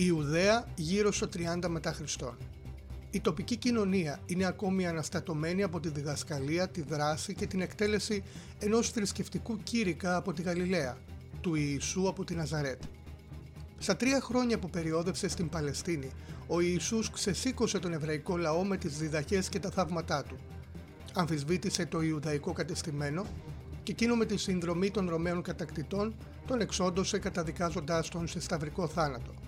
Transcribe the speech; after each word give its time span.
Η 0.00 0.04
Ιουδαία 0.06 0.68
γύρω 0.74 1.12
στο 1.12 1.28
30 1.62 1.68
μετά 1.68 1.92
Χριστόν. 1.92 2.36
Η 3.10 3.20
τοπική 3.20 3.56
κοινωνία 3.56 4.20
είναι 4.26 4.44
ακόμη 4.44 4.86
αναστατωμένη 4.86 5.62
από 5.62 5.80
τη 5.80 5.88
διδασκαλία, 5.88 6.68
τη 6.68 6.82
δράση 6.82 7.34
και 7.34 7.46
την 7.46 7.60
εκτέλεση 7.60 8.22
ενός 8.58 8.90
θρησκευτικού 8.90 9.58
κήρυκα 9.62 10.16
από 10.16 10.32
τη 10.32 10.42
Γαλιλαία, 10.42 10.96
του 11.40 11.54
Ιησού 11.54 12.08
από 12.08 12.24
τη 12.24 12.34
Ναζαρέτ. 12.34 12.82
Στα 13.78 13.96
τρία 13.96 14.20
χρόνια 14.20 14.58
που 14.58 14.70
περιόδευσε 14.70 15.28
στην 15.28 15.48
Παλαιστίνη, 15.48 16.10
ο 16.46 16.60
Ιησούς 16.60 17.10
ξεσήκωσε 17.10 17.78
τον 17.78 17.92
εβραϊκό 17.92 18.36
λαό 18.36 18.64
με 18.64 18.76
τις 18.76 18.98
διδαχές 18.98 19.48
και 19.48 19.58
τα 19.58 19.70
θαύματά 19.70 20.22
του. 20.22 20.38
Αμφισβήτησε 21.14 21.86
το 21.86 22.00
Ιουδαϊκό 22.00 22.52
κατεστημένο 22.52 23.26
και 23.82 23.92
εκείνο 23.92 24.16
με 24.16 24.24
τη 24.24 24.36
συνδρομή 24.36 24.90
των 24.90 25.08
Ρωμαίων 25.08 25.42
κατακτητών 25.42 26.14
τον 26.46 26.60
εξόντωσε 26.60 27.18
καταδικάζοντάς 27.18 28.08
τον 28.08 28.26
σε 28.26 28.40
σταυρικό 28.40 28.88
θάνατο. 28.88 29.47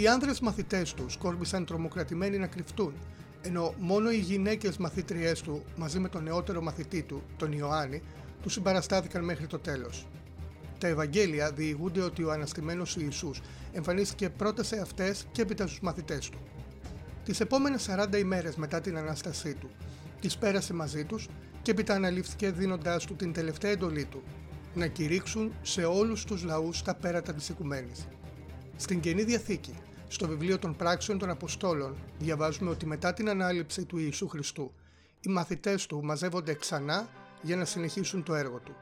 Οι 0.00 0.06
άνδρες 0.06 0.40
μαθητές 0.40 0.94
του 0.94 1.08
σκόρπισαν 1.08 1.64
τρομοκρατημένοι 1.64 2.38
να 2.38 2.46
κρυφτούν, 2.46 2.92
ενώ 3.42 3.74
μόνο 3.78 4.10
οι 4.10 4.18
γυναίκες 4.18 4.76
μαθήτριές 4.76 5.40
του 5.40 5.64
μαζί 5.76 5.98
με 5.98 6.08
τον 6.08 6.22
νεότερο 6.22 6.60
μαθητή 6.62 7.02
του, 7.02 7.22
τον 7.36 7.52
Ιωάννη, 7.52 8.02
τους 8.42 8.52
συμπαραστάθηκαν 8.52 9.24
μέχρι 9.24 9.46
το 9.46 9.58
τέλος. 9.58 10.06
Τα 10.78 10.86
Ευαγγέλια 10.86 11.50
διηγούνται 11.50 12.00
ότι 12.00 12.24
ο 12.24 12.32
αναστημένος 12.32 12.96
Ιησούς 12.96 13.40
εμφανίστηκε 13.72 14.28
πρώτα 14.28 14.62
σε 14.62 14.80
αυτές 14.80 15.26
και 15.32 15.42
έπειτα 15.42 15.66
στους 15.66 15.80
μαθητές 15.80 16.28
του. 16.28 16.38
Τις 17.24 17.40
επόμενες 17.40 17.82
40 17.82 18.18
ημέρες 18.18 18.56
μετά 18.56 18.80
την 18.80 18.96
Ανάστασή 18.96 19.54
του, 19.54 19.70
τις 20.20 20.36
πέρασε 20.36 20.74
μαζί 20.74 21.04
τους 21.04 21.28
και 21.62 21.70
έπειτα 21.70 21.94
αναλήφθηκε 21.94 22.50
δίνοντάς 22.50 23.04
του 23.04 23.16
την 23.16 23.32
τελευταία 23.32 23.70
εντολή 23.70 24.04
του, 24.04 24.22
να 24.74 24.86
κηρύξουν 24.86 25.52
σε 25.62 25.84
όλους 25.84 26.24
τους 26.24 26.44
λαούς 26.44 26.82
τα 26.82 26.94
πέρατα 26.94 27.34
της 27.34 27.48
οικουμένης. 27.48 28.08
Στην 28.76 29.00
Καινή 29.00 29.22
Διαθήκη, 29.22 29.74
στο 30.08 30.28
βιβλίο 30.28 30.58
των 30.58 30.76
πράξεων 30.76 31.18
των 31.18 31.30
Αποστόλων, 31.30 31.96
διαβάζουμε 32.18 32.70
ότι 32.70 32.86
μετά 32.86 33.12
την 33.12 33.28
ανάληψη 33.28 33.84
του 33.84 33.98
Ιησού 33.98 34.28
Χριστού, 34.28 34.72
οι 35.20 35.30
μαθητές 35.30 35.86
του 35.86 36.04
μαζεύονται 36.04 36.54
ξανά 36.54 37.08
για 37.42 37.56
να 37.56 37.64
συνεχίσουν 37.64 38.22
το 38.22 38.34
έργο 38.34 38.58
του. 38.58 38.74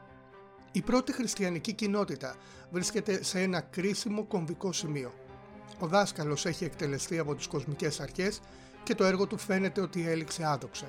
Η 0.71 0.81
πρώτη 0.81 1.13
χριστιανική 1.13 1.73
κοινότητα 1.73 2.35
βρίσκεται 2.71 3.23
σε 3.23 3.41
ένα 3.41 3.61
κρίσιμο 3.61 4.23
κομβικό 4.23 4.71
σημείο. 4.71 5.13
Ο 5.79 5.87
δάσκαλος 5.87 6.45
έχει 6.45 6.63
εκτελεστεί 6.63 7.19
από 7.19 7.35
τις 7.35 7.47
κοσμικές 7.47 7.99
αρχές 7.99 8.39
και 8.83 8.95
το 8.95 9.05
έργο 9.05 9.27
του 9.27 9.37
φαίνεται 9.37 9.81
ότι 9.81 10.07
έληξε 10.07 10.45
άδοξα. 10.45 10.85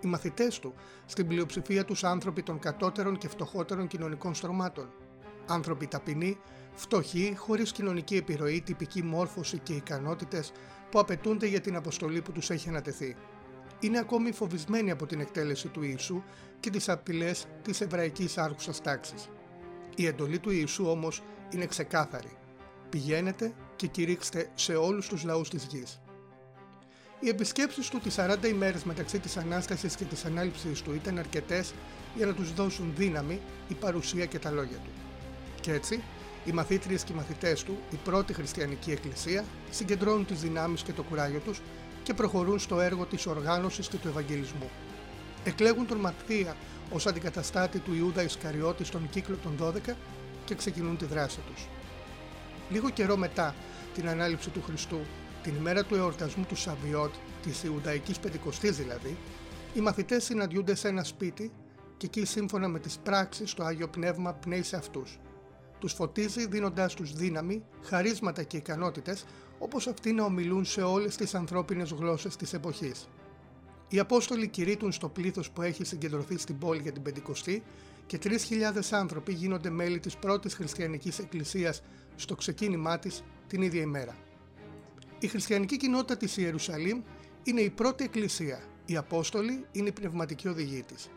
Οι 0.00 0.06
μαθητές 0.06 0.58
του, 0.58 0.74
στην 1.06 1.26
πλειοψηφία 1.26 1.84
τους 1.84 2.04
άνθρωποι 2.04 2.42
των 2.42 2.58
κατώτερων 2.58 3.18
και 3.18 3.28
φτωχότερων 3.28 3.86
κοινωνικών 3.86 4.34
στρωμάτων. 4.34 4.88
Άνθρωποι 5.46 5.86
ταπεινοί, 5.86 6.38
φτωχοί, 6.74 7.34
χωρίς 7.36 7.72
κοινωνική 7.72 8.16
επιρροή, 8.16 8.60
τυπική 8.60 9.02
μόρφωση 9.02 9.58
και 9.58 9.72
ικανότητες 9.72 10.52
που 10.90 10.98
απαιτούνται 10.98 11.46
για 11.46 11.60
την 11.60 11.76
αποστολή 11.76 12.22
που 12.22 12.32
τους 12.32 12.50
έχει 12.50 12.68
ανατεθεί 12.68 13.16
είναι 13.82 13.98
ακόμη 13.98 14.32
φοβισμένοι 14.32 14.90
από 14.90 15.06
την 15.06 15.20
εκτέλεση 15.20 15.68
του 15.68 15.82
Ιησού 15.82 16.22
και 16.60 16.70
τις 16.70 16.88
απειλές 16.88 17.46
της 17.62 17.80
εβραϊκής 17.80 18.38
άρχουσας 18.38 18.80
τάξης. 18.80 19.28
Η 19.96 20.06
εντολή 20.06 20.38
του 20.38 20.50
Ιησού 20.50 20.86
όμως 20.86 21.22
είναι 21.50 21.66
ξεκάθαρη. 21.66 22.36
Πηγαίνετε 22.88 23.54
και 23.76 23.86
κηρύξτε 23.86 24.50
σε 24.54 24.74
όλους 24.74 25.08
τους 25.08 25.24
λαούς 25.24 25.48
της 25.48 25.64
γης. 25.64 26.00
Οι 27.20 27.28
επισκέψεις 27.28 27.88
του 27.88 27.98
τις 27.98 28.14
40 28.18 28.48
ημέρες 28.48 28.84
μεταξύ 28.84 29.18
της 29.18 29.36
Ανάστασης 29.36 29.96
και 29.96 30.04
της 30.04 30.24
Ανάληψης 30.24 30.82
του 30.82 30.94
ήταν 30.94 31.18
αρκετές 31.18 31.74
για 32.16 32.26
να 32.26 32.34
τους 32.34 32.52
δώσουν 32.52 32.92
δύναμη 32.96 33.40
η 33.68 33.74
παρουσία 33.74 34.26
και 34.26 34.38
τα 34.38 34.50
λόγια 34.50 34.76
του. 34.76 34.90
Και 35.60 35.72
έτσι, 35.72 36.02
οι 36.44 36.52
μαθήτριες 36.52 37.04
και 37.04 37.12
οι 37.12 37.16
μαθητές 37.16 37.62
του, 37.62 37.78
η 37.90 37.96
πρώτη 38.04 38.32
χριστιανική 38.32 38.90
εκκλησία, 38.90 39.44
συγκεντρώνουν 39.70 40.26
τις 40.26 40.40
δυνάμεις 40.40 40.82
και 40.82 40.92
το 40.92 41.02
κουράγιο 41.02 41.40
τους 41.40 41.60
και 42.02 42.14
προχωρούν 42.14 42.58
στο 42.58 42.80
έργο 42.80 43.04
της 43.04 43.26
οργάνωσης 43.26 43.88
και 43.88 43.96
του 43.96 44.08
Ευαγγελισμού. 44.08 44.70
Εκλέγουν 45.44 45.86
τον 45.86 45.98
Ματθία 45.98 46.56
ως 46.90 47.06
αντικαταστάτη 47.06 47.78
του 47.78 47.94
Ιούδα 47.94 48.22
Ισκαριώτης 48.22 48.86
στον 48.86 49.08
κύκλο 49.10 49.36
των 49.42 49.56
12 49.88 49.96
και 50.44 50.54
ξεκινούν 50.54 50.96
τη 50.96 51.04
δράση 51.04 51.38
τους. 51.46 51.66
Λίγο 52.70 52.90
καιρό 52.90 53.16
μετά 53.16 53.54
την 53.94 54.08
ανάληψη 54.08 54.50
του 54.50 54.62
Χριστού, 54.62 54.98
την 55.42 55.54
ημέρα 55.54 55.84
του 55.84 55.94
εορτασμού 55.94 56.44
του 56.48 56.56
Σαβιώτ, 56.56 57.14
της 57.42 57.62
Ιουδαϊκής 57.62 58.18
Πεντηκοστής 58.18 58.76
δηλαδή, 58.76 59.16
οι 59.74 59.80
μαθητές 59.80 60.24
συναντιούνται 60.24 60.74
σε 60.74 60.88
ένα 60.88 61.04
σπίτι 61.04 61.52
και 61.96 62.06
εκεί 62.06 62.24
σύμφωνα 62.24 62.68
με 62.68 62.78
τις 62.78 62.98
πράξεις 62.98 63.54
το 63.54 63.64
Άγιο 63.64 63.88
Πνεύμα 63.88 64.32
πνέει 64.32 64.62
σε 64.62 64.76
αυτούς 64.76 65.18
τους 65.82 65.92
φωτίζει 65.92 66.46
δίνοντάς 66.46 66.94
τους 66.94 67.12
δύναμη, 67.12 67.64
χαρίσματα 67.82 68.42
και 68.42 68.56
ικανότητες 68.56 69.24
όπως 69.58 69.86
αυτοί 69.86 70.12
να 70.12 70.24
ομιλούν 70.24 70.64
σε 70.64 70.82
όλες 70.82 71.16
τις 71.16 71.34
ανθρώπινες 71.34 71.90
γλώσσες 71.90 72.36
της 72.36 72.52
εποχής. 72.52 73.08
Οι 73.88 73.98
Απόστολοι 73.98 74.48
κηρύττουν 74.48 74.92
στο 74.92 75.08
πλήθος 75.08 75.50
που 75.50 75.62
έχει 75.62 75.84
συγκεντρωθεί 75.84 76.38
στην 76.38 76.58
πόλη 76.58 76.82
για 76.82 76.92
την 76.92 77.02
Πεντηκοστή 77.02 77.62
και 78.06 78.18
3.000 78.22 78.32
άνθρωποι 78.90 79.32
γίνονται 79.32 79.70
μέλη 79.70 80.00
της 80.00 80.16
πρώτης 80.16 80.54
χριστιανικής 80.54 81.18
εκκλησίας 81.18 81.82
στο 82.16 82.34
ξεκίνημά 82.34 82.98
της 82.98 83.22
την 83.46 83.62
ίδια 83.62 83.82
ημέρα. 83.82 84.16
Η 85.18 85.26
χριστιανική 85.26 85.76
κοινότητα 85.76 86.16
της 86.16 86.36
Ιερουσαλήμ 86.36 87.02
είναι 87.42 87.60
η 87.60 87.70
πρώτη 87.70 88.04
εκκλησία. 88.04 88.62
Οι 88.84 88.96
Απόστολοι 88.96 89.66
είναι 89.72 89.88
η 89.88 89.92
πνευματική 89.92 90.48
οδηγή 90.48 90.82
της. 90.82 91.10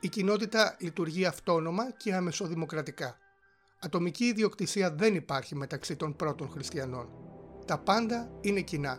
Η 0.00 0.08
κοινότητα 0.08 0.76
λειτουργεί 0.80 1.24
αυτόνομα 1.24 1.90
και 1.90 2.14
αμεσοδημοκρατικά. 2.14 3.16
Ατομική 3.84 4.24
ιδιοκτησία 4.24 4.94
δεν 4.94 5.14
υπάρχει 5.14 5.54
μεταξύ 5.54 5.96
των 5.96 6.16
πρώτων 6.16 6.48
χριστιανών. 6.48 7.08
Τα 7.66 7.78
πάντα 7.78 8.30
είναι 8.40 8.60
κοινά. 8.60 8.98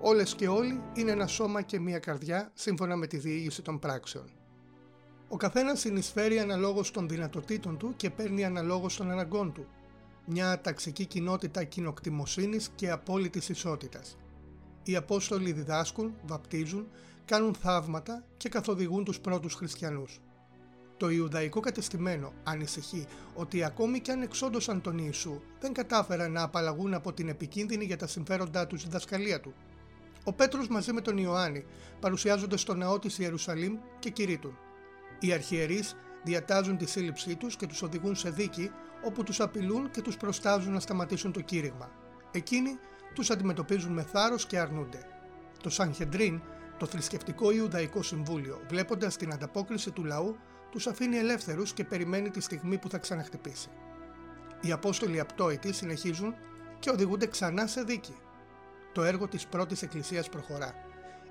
Όλες 0.00 0.34
και 0.34 0.48
όλοι 0.48 0.82
είναι 0.94 1.10
ένα 1.10 1.26
σώμα 1.26 1.62
και 1.62 1.80
μία 1.80 1.98
καρδιά 1.98 2.50
σύμφωνα 2.54 2.96
με 2.96 3.06
τη 3.06 3.18
διήγηση 3.18 3.62
των 3.62 3.78
πράξεων. 3.78 4.30
Ο 5.28 5.36
καθένας 5.36 5.80
συνεισφέρει 5.80 6.38
αναλόγως 6.38 6.90
των 6.90 7.08
δυνατοτήτων 7.08 7.78
του 7.78 7.94
και 7.96 8.10
παίρνει 8.10 8.44
αναλόγως 8.44 8.96
των 8.96 9.10
αναγκών 9.10 9.52
του. 9.52 9.66
Μια 10.26 10.60
ταξική 10.60 11.06
κοινότητα 11.06 11.64
κοινοκτημοσύνης 11.64 12.70
και 12.74 12.90
απόλυτης 12.90 13.48
ισότητας. 13.48 14.16
Οι 14.82 14.96
Απόστολοι 14.96 15.52
διδάσκουν, 15.52 16.14
βαπτίζουν, 16.26 16.88
κάνουν 17.24 17.54
θαύματα 17.54 18.24
και 18.36 18.48
καθοδηγούν 18.48 19.04
τους 19.04 19.20
πρώτους 19.20 19.54
χριστιανούς. 19.54 20.20
Το 21.00 21.10
Ιουδαϊκό 21.10 21.60
κατεστημένο 21.60 22.32
ανησυχεί 22.44 23.06
ότι 23.34 23.64
ακόμη 23.64 24.00
και 24.00 24.12
αν 24.12 24.22
εξόντωσαν 24.22 24.80
τον 24.80 24.98
Ιησού, 24.98 25.40
δεν 25.60 25.72
κατάφεραν 25.72 26.32
να 26.32 26.42
απαλλαγούν 26.42 26.94
από 26.94 27.12
την 27.12 27.28
επικίνδυνη 27.28 27.84
για 27.84 27.96
τα 27.96 28.06
συμφέροντά 28.06 28.66
τους 28.66 28.82
διδασκαλία 28.82 29.40
του. 29.40 29.54
Ο 30.24 30.32
Πέτρος 30.32 30.68
μαζί 30.68 30.92
με 30.92 31.00
τον 31.00 31.18
Ιωάννη 31.18 31.64
παρουσιάζονται 32.00 32.56
στο 32.56 32.74
ναό 32.74 32.98
της 32.98 33.18
Ιερουσαλήμ 33.18 33.78
και 33.98 34.10
κηρύττουν. 34.10 34.58
Οι 35.20 35.32
αρχιερείς 35.32 35.96
διατάζουν 36.24 36.76
τη 36.76 36.86
σύλληψή 36.86 37.36
τους 37.36 37.56
και 37.56 37.66
τους 37.66 37.82
οδηγούν 37.82 38.14
σε 38.14 38.30
δίκη 38.30 38.70
όπου 39.04 39.22
τους 39.22 39.40
απειλούν 39.40 39.90
και 39.90 40.02
τους 40.02 40.16
προστάζουν 40.16 40.72
να 40.72 40.80
σταματήσουν 40.80 41.32
το 41.32 41.40
κήρυγμα. 41.40 41.90
Εκείνοι 42.30 42.78
τους 43.14 43.30
αντιμετωπίζουν 43.30 43.92
με 43.92 44.02
θάρρος 44.02 44.46
και 44.46 44.58
αρνούνται. 44.58 45.06
Το 45.62 45.70
Σανχεντρίν, 45.70 46.40
το 46.78 46.86
θρησκευτικό 46.86 47.50
Ιουδαϊκό 47.50 48.02
Συμβούλιο, 48.02 48.60
βλέποντας 48.68 49.16
την 49.16 49.32
ανταπόκριση 49.32 49.90
του 49.90 50.04
λαού, 50.04 50.36
τους 50.70 50.86
αφήνει 50.86 51.16
ελεύθερους 51.16 51.72
και 51.72 51.84
περιμένει 51.84 52.30
τη 52.30 52.40
στιγμή 52.40 52.78
που 52.78 52.88
θα 52.88 52.98
ξαναχτυπήσει. 52.98 53.68
Οι 54.60 54.72
Απόστολοι 54.72 55.20
απτόητοι 55.20 55.72
συνεχίζουν 55.72 56.34
και 56.78 56.90
οδηγούνται 56.90 57.26
ξανά 57.26 57.66
σε 57.66 57.82
δίκη. 57.82 58.16
Το 58.92 59.02
έργο 59.02 59.28
της 59.28 59.46
πρώτης 59.46 59.82
εκκλησίας 59.82 60.28
προχωρά. 60.28 60.74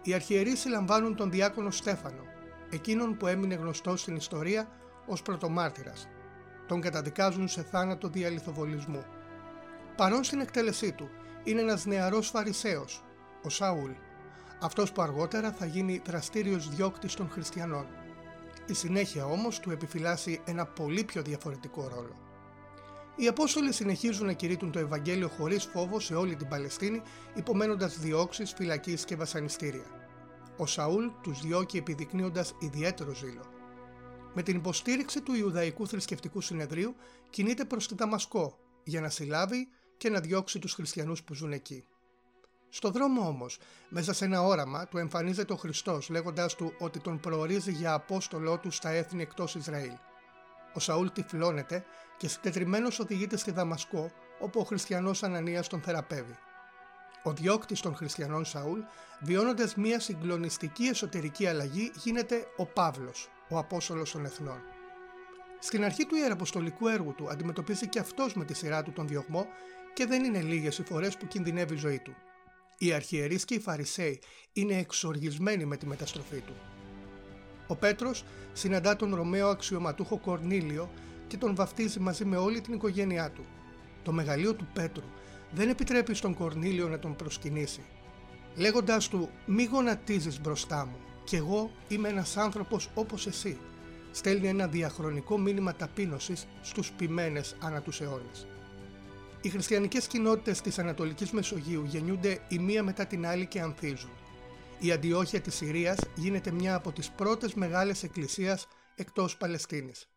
Οι 0.01 0.13
αρχιερείς 0.13 0.59
συλλαμβάνουν 0.59 1.15
τον 1.15 1.31
διάκονο 1.31 1.71
Στέφανο, 1.71 2.23
εκείνον 2.69 3.17
που 3.17 3.27
έμεινε 3.27 3.55
γνωστό 3.55 3.97
στην 3.97 4.15
ιστορία 4.15 4.67
ως 5.05 5.21
πρωτομάρτυρας. 5.21 6.07
Τον 6.67 6.81
καταδικάζουν 6.81 7.47
σε 7.47 7.63
θάνατο 7.63 8.07
διαλυθοβολισμού. 8.07 9.05
Παρόν 9.95 10.23
στην 10.23 10.39
εκτέλεσή 10.39 10.91
του 10.91 11.09
είναι 11.43 11.61
ένας 11.61 11.85
νεαρός 11.85 12.29
Φαρισαίος, 12.29 13.03
ο 13.43 13.49
Σαούλ, 13.49 13.91
αυτός 14.61 14.91
που 14.91 15.01
αργότερα 15.01 15.51
θα 15.51 15.65
γίνει 15.65 16.01
δραστήριος 16.05 16.69
διώκτης 16.69 17.13
των 17.13 17.29
χριστιανών. 17.29 17.85
Η 18.69 18.73
συνέχεια 18.73 19.25
όμως 19.25 19.59
του 19.59 19.71
επιφυλάσσει 19.71 20.41
ένα 20.45 20.65
πολύ 20.65 21.03
πιο 21.03 21.21
διαφορετικό 21.21 21.87
ρόλο. 21.87 22.15
Οι 23.15 23.27
Απόστολοι 23.27 23.73
συνεχίζουν 23.73 24.25
να 24.25 24.33
κηρύττουν 24.33 24.71
το 24.71 24.79
Ευαγγέλιο 24.79 25.27
χωρίς 25.27 25.63
φόβο 25.63 25.99
σε 25.99 26.15
όλη 26.15 26.35
την 26.35 26.47
Παλαιστίνη, 26.47 27.01
υπομένοντας 27.35 27.99
διώξεις, 27.99 28.53
φυλακής 28.53 29.05
και 29.05 29.15
βασανιστήρια. 29.15 29.85
Ο 30.57 30.65
Σαούλ 30.65 31.05
τους 31.21 31.41
διώκει 31.41 31.77
επιδεικνύοντας 31.77 32.55
ιδιαίτερο 32.59 33.13
ζήλο. 33.13 33.43
Με 34.33 34.41
την 34.41 34.55
υποστήριξη 34.55 35.21
του 35.21 35.33
Ιουδαϊκού 35.33 35.87
Θρησκευτικού 35.87 36.41
Συνεδρίου 36.41 36.95
κινείται 37.29 37.65
προς 37.65 37.87
τη 37.87 37.95
Δαμασκό 37.95 38.57
για 38.83 39.01
να 39.01 39.09
συλλάβει 39.09 39.67
και 39.97 40.09
να 40.09 40.19
διώξει 40.19 40.59
τους 40.59 40.73
χριστιανούς 40.73 41.23
που 41.23 41.33
ζουν 41.33 41.51
εκεί. 41.51 41.85
Στο 42.69 42.89
δρόμο 42.89 43.27
όμως, 43.27 43.57
μέσα 43.89 44.13
σε 44.13 44.25
ένα 44.25 44.41
όραμα, 44.41 44.87
του 44.87 44.97
εμφανίζεται 44.97 45.53
ο 45.53 45.55
Χριστός 45.55 46.09
λέγοντας 46.09 46.55
του 46.55 46.73
ότι 46.79 46.99
τον 46.99 47.19
προορίζει 47.19 47.71
για 47.71 47.93
απόστολό 47.93 48.57
του 48.57 48.71
στα 48.71 48.89
έθνη 48.89 49.21
εκτός 49.21 49.55
Ισραήλ. 49.55 49.93
Ο 50.73 50.79
Σαούλ 50.79 51.07
τυφλώνεται 51.13 51.83
και 52.17 52.27
συντετριμένος 52.27 52.99
οδηγείται 52.99 53.37
στη 53.37 53.51
Δαμασκό, 53.51 54.11
όπου 54.39 54.59
ο 54.59 54.63
χριστιανός 54.63 55.23
Ανανίας 55.23 55.67
τον 55.67 55.81
θεραπεύει. 55.81 56.37
Ο 57.23 57.33
διώκτης 57.33 57.79
των 57.79 57.95
χριστιανών 57.95 58.45
Σαούλ, 58.45 58.79
βιώνοντας 59.19 59.75
μια 59.75 59.99
συγκλονιστική 59.99 60.83
εσωτερική 60.83 61.47
αλλαγή, 61.47 61.91
γίνεται 61.95 62.45
ο 62.57 62.65
Παύλος, 62.65 63.29
ο 63.49 63.57
Απόστολος 63.57 64.11
των 64.11 64.25
Εθνών. 64.25 64.61
Στην 65.59 65.83
αρχή 65.83 66.05
του 66.05 66.15
ιεραποστολικού 66.15 66.87
έργου 66.87 67.13
του 67.13 67.29
αντιμετωπίζει 67.29 67.87
και 67.87 67.99
αυτός 67.99 68.33
με 68.33 68.45
τη 68.45 68.53
σειρά 68.53 68.83
του 68.83 68.91
τον 68.91 69.07
διωγμό 69.07 69.47
και 69.93 70.05
δεν 70.05 70.23
είναι 70.23 70.41
λίγες 70.41 70.77
οι 70.77 70.83
φορές 70.83 71.17
που 71.17 71.27
κινδυνεύει 71.27 71.73
η 71.73 71.77
ζωή 71.77 71.99
του. 71.99 72.15
Οι 72.81 72.93
αρχιερείς 72.93 73.45
και 73.45 73.53
οι 73.53 73.59
Φαρισαίοι 73.59 74.21
είναι 74.53 74.77
εξοργισμένοι 74.77 75.65
με 75.65 75.77
τη 75.77 75.85
μεταστροφή 75.85 76.39
του. 76.39 76.53
Ο 77.67 77.75
Πέτρος 77.75 78.23
συναντά 78.53 78.95
τον 78.95 79.15
Ρωμαίο 79.15 79.47
αξιωματούχο 79.47 80.17
Κορνήλιο 80.17 80.89
και 81.27 81.37
τον 81.37 81.55
βαφτίζει 81.55 81.99
μαζί 81.99 82.25
με 82.25 82.37
όλη 82.37 82.61
την 82.61 82.73
οικογένειά 82.73 83.31
του. 83.31 83.45
Το 84.03 84.11
μεγαλείο 84.11 84.53
του 84.53 84.67
Πέτρου 84.73 85.03
δεν 85.51 85.69
επιτρέπει 85.69 86.13
στον 86.13 86.33
Κορνήλιο 86.33 86.87
να 86.87 86.99
τον 86.99 87.15
προσκυνήσει. 87.15 87.83
Λέγοντάς 88.55 89.07
του 89.07 89.29
«Μη 89.45 89.63
γονατίζεις 89.63 90.41
μπροστά 90.41 90.85
μου, 90.85 90.97
κι 91.23 91.35
εγώ 91.35 91.71
είμαι 91.87 92.09
ένας 92.09 92.37
άνθρωπος 92.37 92.89
όπως 92.93 93.27
εσύ». 93.27 93.57
Στέλνει 94.11 94.47
ένα 94.47 94.67
διαχρονικό 94.67 95.37
μήνυμα 95.37 95.75
ταπείνωσης 95.75 96.47
στους 96.61 96.91
ποιμένες 96.91 97.55
ανά 97.59 97.81
τους 97.81 98.01
αιώνες. 98.01 98.47
Οι 99.41 99.49
χριστιανικές 99.49 100.07
κοινότητες 100.07 100.61
της 100.61 100.79
Ανατολικής 100.79 101.31
Μεσογείου 101.31 101.85
γεννιούνται 101.85 102.39
η 102.47 102.59
μία 102.59 102.83
μετά 102.83 103.05
την 103.05 103.25
άλλη 103.25 103.45
και 103.45 103.61
ανθίζουν. 103.61 104.11
Η 104.79 104.91
Αντιόχεια 104.91 105.41
της 105.41 105.55
Συρίας 105.55 105.99
γίνεται 106.15 106.51
μια 106.51 106.75
από 106.75 106.91
τις 106.91 107.09
πρώτες 107.09 107.53
μεγάλες 107.53 108.03
εκκλησίες 108.03 108.67
εκτός 108.95 109.37
Παλαιστίνης. 109.37 110.09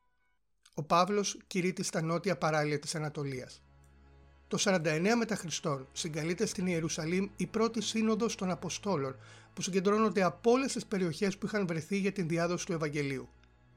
Ο 0.75 0.83
Παύλος 0.83 1.39
κηρύττει 1.47 1.83
στα 1.83 2.03
νότια 2.03 2.39
παράλια 2.39 2.79
της 2.79 2.95
Ανατολίας. 2.95 3.63
Το 4.49 4.59
49 4.59 5.17
μετά 5.17 5.37
Χριστόν 5.37 5.89
συγκαλείται 5.93 6.47
στην 6.47 6.67
Ιερουσαλήμ 6.67 7.29
η 7.37 7.47
πρώτη 7.47 7.83
σύνοδος 7.83 8.35
των 8.35 8.51
Αποστόλων 8.51 9.17
που 9.53 9.63
συγκεντρώνονται 9.63 10.23
από 10.23 10.51
όλες 10.51 10.73
τις 10.73 10.87
περιοχές 10.87 11.39
που 11.39 11.47
είχαν 11.47 11.67
βρεθεί 11.67 11.99
για 11.99 12.13
την 12.13 12.29
διάδοση 12.29 12.67
του 12.67 12.73
Ευαγγελίου. 12.73 13.29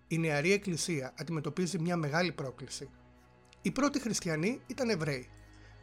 Η 0.07 0.17
νεαρή 0.17 0.51
Εκκλησία 0.51 1.13
αντιμετωπίζει 1.17 1.79
μια 1.79 1.97
μεγάλη 1.97 2.31
πρόκληση. 2.31 2.89
Οι 3.65 3.71
πρώτοι 3.71 3.99
χριστιανοί 3.99 4.61
ήταν 4.67 4.89
Εβραίοι. 4.89 5.27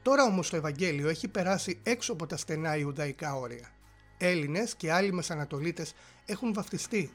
Τώρα 0.03 0.25
όμως 0.25 0.51
το 0.51 0.57
Ευαγγέλιο 0.57 1.09
έχει 1.09 1.29
περάσει 1.29 1.81
έξω 1.83 2.13
από 2.13 2.27
τα 2.27 2.37
στενά 2.37 2.77
Ιουδαϊκά 2.77 3.35
όρια. 3.35 3.71
Έλληνες 4.19 4.75
και 4.75 4.93
άλλοι 4.93 5.13
Μεσανατολίτες 5.13 5.95
έχουν 6.27 6.53
βαφτιστεί. 6.53 7.11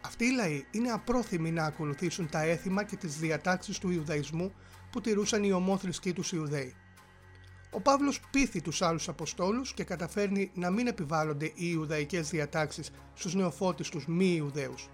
Αυτοί 0.00 0.24
οι 0.24 0.30
λαοί 0.30 0.64
είναι 0.70 0.90
απρόθυμοι 0.90 1.50
να 1.50 1.64
ακολουθήσουν 1.64 2.28
τα 2.28 2.42
έθιμα 2.42 2.84
και 2.84 2.96
τις 2.96 3.18
διατάξεις 3.18 3.78
του 3.78 3.90
Ιουδαϊσμού 3.90 4.52
που 4.92 5.00
τηρούσαν 5.00 5.44
οι 5.44 5.52
ομόθρησκοί 5.52 6.12
τους 6.12 6.32
Ιουδαίοι. 6.32 6.74
Ο 7.70 7.80
Παύλος 7.80 8.20
πείθει 8.30 8.60
τους 8.62 8.82
άλλους 8.82 9.08
Αποστόλους 9.08 9.74
και 9.74 9.84
καταφέρνει 9.84 10.50
να 10.54 10.70
μην 10.70 10.86
επιβάλλονται 10.86 11.46
οι 11.46 11.52
Ιουδαϊκές 11.54 12.30
διατάξεις 12.30 12.90
στους 13.14 13.34
νεοφώτιστους 13.34 14.06
μη 14.06 14.34
Ιουδαίους. 14.36 14.88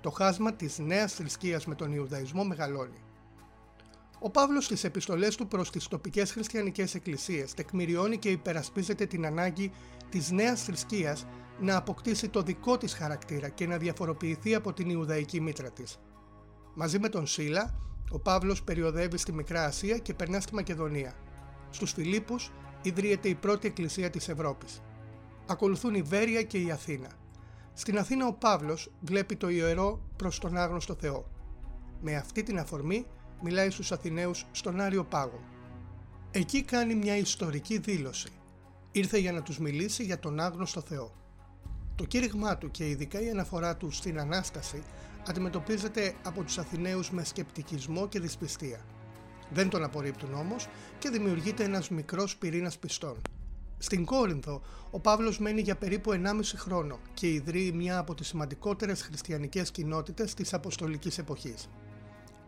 Το 0.00 0.10
χάσμα 0.10 0.52
της 0.52 0.78
νέας 0.78 1.14
θρησκείας 1.14 1.66
με 1.66 1.74
τον 1.74 1.92
Ιουδαϊσμό 1.92 2.44
μεγαλώνει. 2.44 2.98
Ο 4.24 4.30
Παύλος 4.30 4.64
στις 4.64 4.84
επιστολές 4.84 5.36
του 5.36 5.48
προς 5.48 5.70
τις 5.70 5.88
τοπικές 5.88 6.32
χριστιανικές 6.32 6.94
εκκλησίες 6.94 7.54
τεκμηριώνει 7.54 8.18
και 8.18 8.28
υπερασπίζεται 8.28 9.06
την 9.06 9.26
ανάγκη 9.26 9.72
της 10.08 10.30
νέας 10.30 10.62
θρησκείας 10.62 11.26
να 11.60 11.76
αποκτήσει 11.76 12.28
το 12.28 12.42
δικό 12.42 12.76
της 12.76 12.94
χαρακτήρα 12.94 13.48
και 13.48 13.66
να 13.66 13.76
διαφοροποιηθεί 13.76 14.54
από 14.54 14.72
την 14.72 14.90
Ιουδαϊκή 14.90 15.40
μήτρα 15.40 15.70
της. 15.70 15.98
Μαζί 16.74 16.98
με 16.98 17.08
τον 17.08 17.26
Σίλα, 17.26 17.74
ο 18.10 18.18
Παύλος 18.18 18.62
περιοδεύει 18.62 19.16
στη 19.16 19.32
Μικρά 19.32 19.64
Ασία 19.64 19.98
και 19.98 20.14
περνά 20.14 20.40
στη 20.40 20.54
Μακεδονία. 20.54 21.14
Στους 21.70 21.92
Φιλίππους 21.92 22.52
ιδρύεται 22.82 23.28
η 23.28 23.34
πρώτη 23.34 23.66
εκκλησία 23.66 24.10
της 24.10 24.28
Ευρώπης. 24.28 24.82
Ακολουθούν 25.46 25.94
η 25.94 26.02
Βέρεια 26.02 26.42
και 26.42 26.58
η 26.58 26.70
Αθήνα. 26.70 27.08
Στην 27.72 27.98
Αθήνα 27.98 28.26
ο 28.26 28.32
Παύλος 28.32 28.90
βλέπει 29.00 29.36
το 29.36 29.48
ιερό 29.48 30.00
προς 30.16 30.38
τον 30.38 30.56
άγνωστο 30.56 30.94
Θεό. 30.94 31.30
Με 32.00 32.16
αυτή 32.16 32.42
την 32.42 32.58
αφορμή 32.58 33.06
μιλάει 33.42 33.70
στους 33.70 33.92
Αθηναίους 33.92 34.46
στον 34.52 34.80
Άριο 34.80 35.04
Πάγο. 35.04 35.40
Εκεί 36.30 36.62
κάνει 36.62 36.94
μια 36.94 37.16
ιστορική 37.16 37.78
δήλωση. 37.78 38.28
Ήρθε 38.92 39.18
για 39.18 39.32
να 39.32 39.42
τους 39.42 39.58
μιλήσει 39.58 40.04
για 40.04 40.18
τον 40.18 40.40
άγνωστο 40.40 40.80
Θεό. 40.80 41.12
Το 41.94 42.04
κήρυγμά 42.04 42.58
του 42.58 42.70
και 42.70 42.88
ειδικά 42.88 43.20
η 43.20 43.30
αναφορά 43.30 43.76
του 43.76 43.90
στην 43.90 44.20
Ανάσταση 44.20 44.82
αντιμετωπίζεται 45.28 46.14
από 46.22 46.42
τους 46.42 46.58
Αθηναίους 46.58 47.10
με 47.10 47.24
σκεπτικισμό 47.24 48.08
και 48.08 48.20
δυσπιστία. 48.20 48.80
Δεν 49.50 49.68
τον 49.68 49.84
απορρίπτουν 49.84 50.34
όμως 50.34 50.68
και 50.98 51.08
δημιουργείται 51.08 51.64
ένας 51.64 51.88
μικρός 51.90 52.36
πυρήνας 52.36 52.78
πιστών. 52.78 53.16
Στην 53.78 54.04
Κόρινθο, 54.04 54.62
ο 54.90 55.00
Παύλος 55.00 55.38
μένει 55.38 55.60
για 55.60 55.76
περίπου 55.76 56.12
1,5 56.12 56.56
χρόνο 56.56 56.98
και 57.14 57.28
ιδρύει 57.28 57.72
μια 57.74 57.98
από 57.98 58.14
τις 58.14 58.26
σημαντικότερες 58.26 59.02
χριστιανικές 59.02 59.70
κοινότητες 59.70 60.34
της 60.34 60.54
Αποστολικής 60.54 61.18
εποχής. 61.18 61.68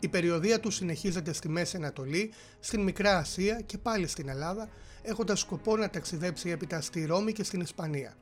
Η 0.01 0.09
περιοδία 0.09 0.61
του 0.61 0.71
συνεχίζεται 0.71 1.33
στη 1.33 1.49
Μέση 1.49 1.77
Ανατολή, 1.77 2.33
στην 2.61 2.83
Μικρά 2.83 3.17
Ασία 3.17 3.61
και 3.61 3.79
πάλι 3.79 4.07
στην 4.07 4.29
Ελλάδα, 4.29 4.69
έχοντας 5.03 5.41
σκοπό 5.41 5.77
να 5.77 5.91
ταξιδέψει 5.91 6.51
έπειτα 6.51 6.81
στη 6.81 7.05
Ρώμη 7.05 7.33
και 7.33 7.45
στην 7.45 7.61
Ισπανία. 7.61 8.17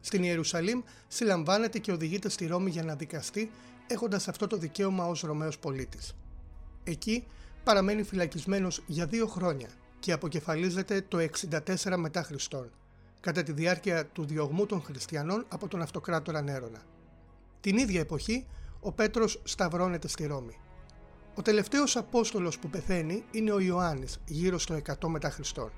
Στην 0.00 0.22
Ιερουσαλήμ 0.22 0.80
συλλαμβάνεται 1.08 1.78
και 1.78 1.92
οδηγείται 1.92 2.28
στη 2.28 2.46
Ρώμη 2.46 2.70
για 2.70 2.82
να 2.82 2.94
δικαστεί, 2.94 3.50
έχοντας 3.86 4.28
αυτό 4.28 4.46
το 4.46 4.56
δικαίωμα 4.56 5.06
ως 5.06 5.20
Ρωμαίος 5.20 5.58
πολίτης. 5.58 6.16
Εκεί 6.84 7.26
παραμένει 7.64 8.02
φυλακισμένος 8.02 8.82
για 8.86 9.06
δύο 9.06 9.26
χρόνια 9.26 9.68
και 9.98 10.12
αποκεφαλίζεται 10.12 11.04
το 11.08 11.18
64 11.18 11.96
μετά 11.96 12.22
Χριστόν, 12.22 12.70
κατά 13.20 13.42
τη 13.42 13.52
διάρκεια 13.52 14.06
του 14.06 14.24
διωγμού 14.24 14.66
των 14.66 14.82
χριστιανών 14.82 15.44
από 15.48 15.68
τον 15.68 15.82
αυτοκράτορα 15.82 16.42
Νέρονα. 16.42 16.82
Την 17.60 17.76
ίδια 17.76 18.00
εποχή, 18.00 18.46
ο 18.80 18.92
Πέτρος 18.92 19.40
σταυρώνεται 19.44 20.08
στη 20.08 20.26
Ρώμη. 20.26 20.56
Ο 21.38 21.42
τελευταίος 21.42 21.96
Απόστολος 21.96 22.58
που 22.58 22.68
πεθαίνει 22.68 23.24
είναι 23.30 23.52
ο 23.52 23.60
Ιωάννης, 23.60 24.18
γύρω 24.26 24.58
στο 24.58 24.74
100 24.74 25.08
μετά 25.08 25.30
Χριστόν. 25.30 25.70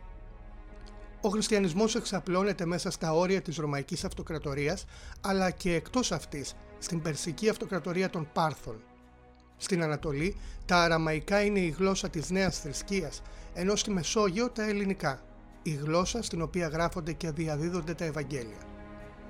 Ο 1.21 1.29
χριστιανισμός 1.29 1.95
εξαπλώνεται 1.95 2.67
μέσα 2.67 2.91
στα 2.91 3.13
όρια 3.13 3.43
της 3.43 3.57
Ρωμαϊκής 3.57 4.05
Αυτοκρατορίας, 4.05 4.85
αλλά 5.21 5.51
και 5.51 5.75
εκτός 5.75 6.13
αυτής, 6.13 6.55
στην 6.79 7.03
Περσική 7.03 7.49
Αυτοκρατορία 7.49 8.11
των 8.11 8.29
Πάρθων. 8.33 8.83
Στην 9.57 9.83
Ανατολή, 9.83 10.37
τα 10.67 10.77
αραμαϊκά 10.77 11.43
είναι 11.43 11.61
η 11.61 11.75
γλώσσα 11.79 12.09
της 12.09 12.31
νέας 12.31 12.61
θρησκείας, 12.61 13.23
ενώ 13.55 13.77
στη 13.77 13.91
Μεσόγειο 13.91 14.51
τα 14.51 14.63
ελληνικά, 14.63 15.23
η 15.63 15.71
γλώσσα 15.71 16.23
στην 16.23 16.43
οποία 16.43 16.69
γράφονται 16.69 17.13
και 17.13 17.31
διαδίδονται 17.31 17.95
τα 17.95 18.05
Ευαγγέλια. 18.05 18.59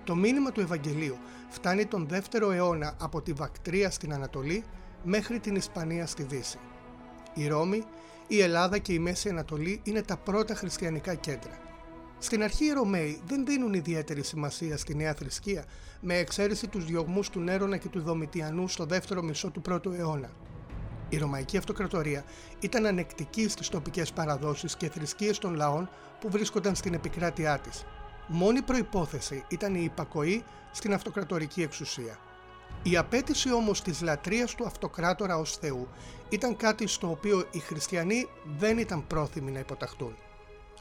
Το 0.04 0.14
μήνυμα 0.14 0.52
του 0.52 0.60
Ευαγγελίου 0.60 1.16
φτάνει 1.48 1.86
τον 1.86 2.08
2ο 2.10 2.50
αιώνα 2.52 2.96
από 3.00 3.22
τη 3.22 3.32
Βακτρία 3.32 3.90
στην 3.90 4.12
Ανατολή 4.12 4.64
μέχρι 5.02 5.40
την 5.40 5.54
Ισπανία 5.54 6.06
στη 6.06 6.22
Δύση. 6.22 6.58
Η 7.34 7.48
Ρώμη, 7.48 7.84
η 8.26 8.40
Ελλάδα 8.40 8.78
και 8.78 8.92
η 8.92 8.98
Μέση 8.98 9.28
Ανατολή 9.28 9.80
είναι 9.84 10.02
τα 10.02 10.16
πρώτα 10.16 10.54
χριστιανικά 10.54 11.14
κέντρα. 11.14 11.58
Στην 12.18 12.42
αρχή 12.42 12.64
οι 12.64 12.72
Ρωμαίοι 12.72 13.20
δεν 13.26 13.46
δίνουν 13.46 13.74
ιδιαίτερη 13.74 14.22
σημασία 14.22 14.76
στη 14.76 14.94
νέα 14.94 15.14
θρησκεία, 15.14 15.64
με 16.00 16.14
εξαίρεση 16.14 16.68
τους 16.68 16.84
διωγμούς 16.84 17.30
του 17.30 17.40
Νέρονα 17.40 17.76
και 17.76 17.88
του 17.88 18.02
Δομητιανού 18.02 18.68
στο 18.68 18.84
δεύτερο 18.84 19.22
μισό 19.22 19.50
του 19.50 19.60
πρώτου 19.60 19.92
αιώνα. 19.92 20.30
Η 21.08 21.18
Ρωμαϊκή 21.18 21.56
Αυτοκρατορία 21.56 22.24
ήταν 22.60 22.86
ανεκτική 22.86 23.48
στις 23.48 23.68
τοπικές 23.68 24.12
παραδόσεις 24.12 24.76
και 24.76 24.88
θρησκείες 24.88 25.38
των 25.38 25.54
λαών 25.54 25.90
που 26.20 26.30
βρίσκονταν 26.30 26.74
στην 26.74 26.94
επικράτειά 26.94 27.58
της. 27.58 27.84
Μόνη 28.26 28.62
προϋπόθεση 28.62 29.44
ήταν 29.48 29.74
η 29.74 29.80
υπακοή 29.84 30.44
στην 30.70 30.94
αυτοκρατορική 30.94 31.62
εξουσία. 31.62 32.18
Η 32.82 32.96
απέτηση 32.96 33.52
όμως 33.52 33.82
της 33.82 34.02
λατρείας 34.02 34.54
του 34.54 34.66
αυτοκράτορα 34.66 35.36
ως 35.36 35.56
Θεού 35.56 35.88
ήταν 36.28 36.56
κάτι 36.56 36.86
στο 36.86 37.10
οποίο 37.10 37.44
οι 37.50 37.58
χριστιανοί 37.58 38.28
δεν 38.58 38.78
ήταν 38.78 39.06
πρόθυμοι 39.06 39.50
να 39.50 39.58
υποταχτούν. 39.58 40.16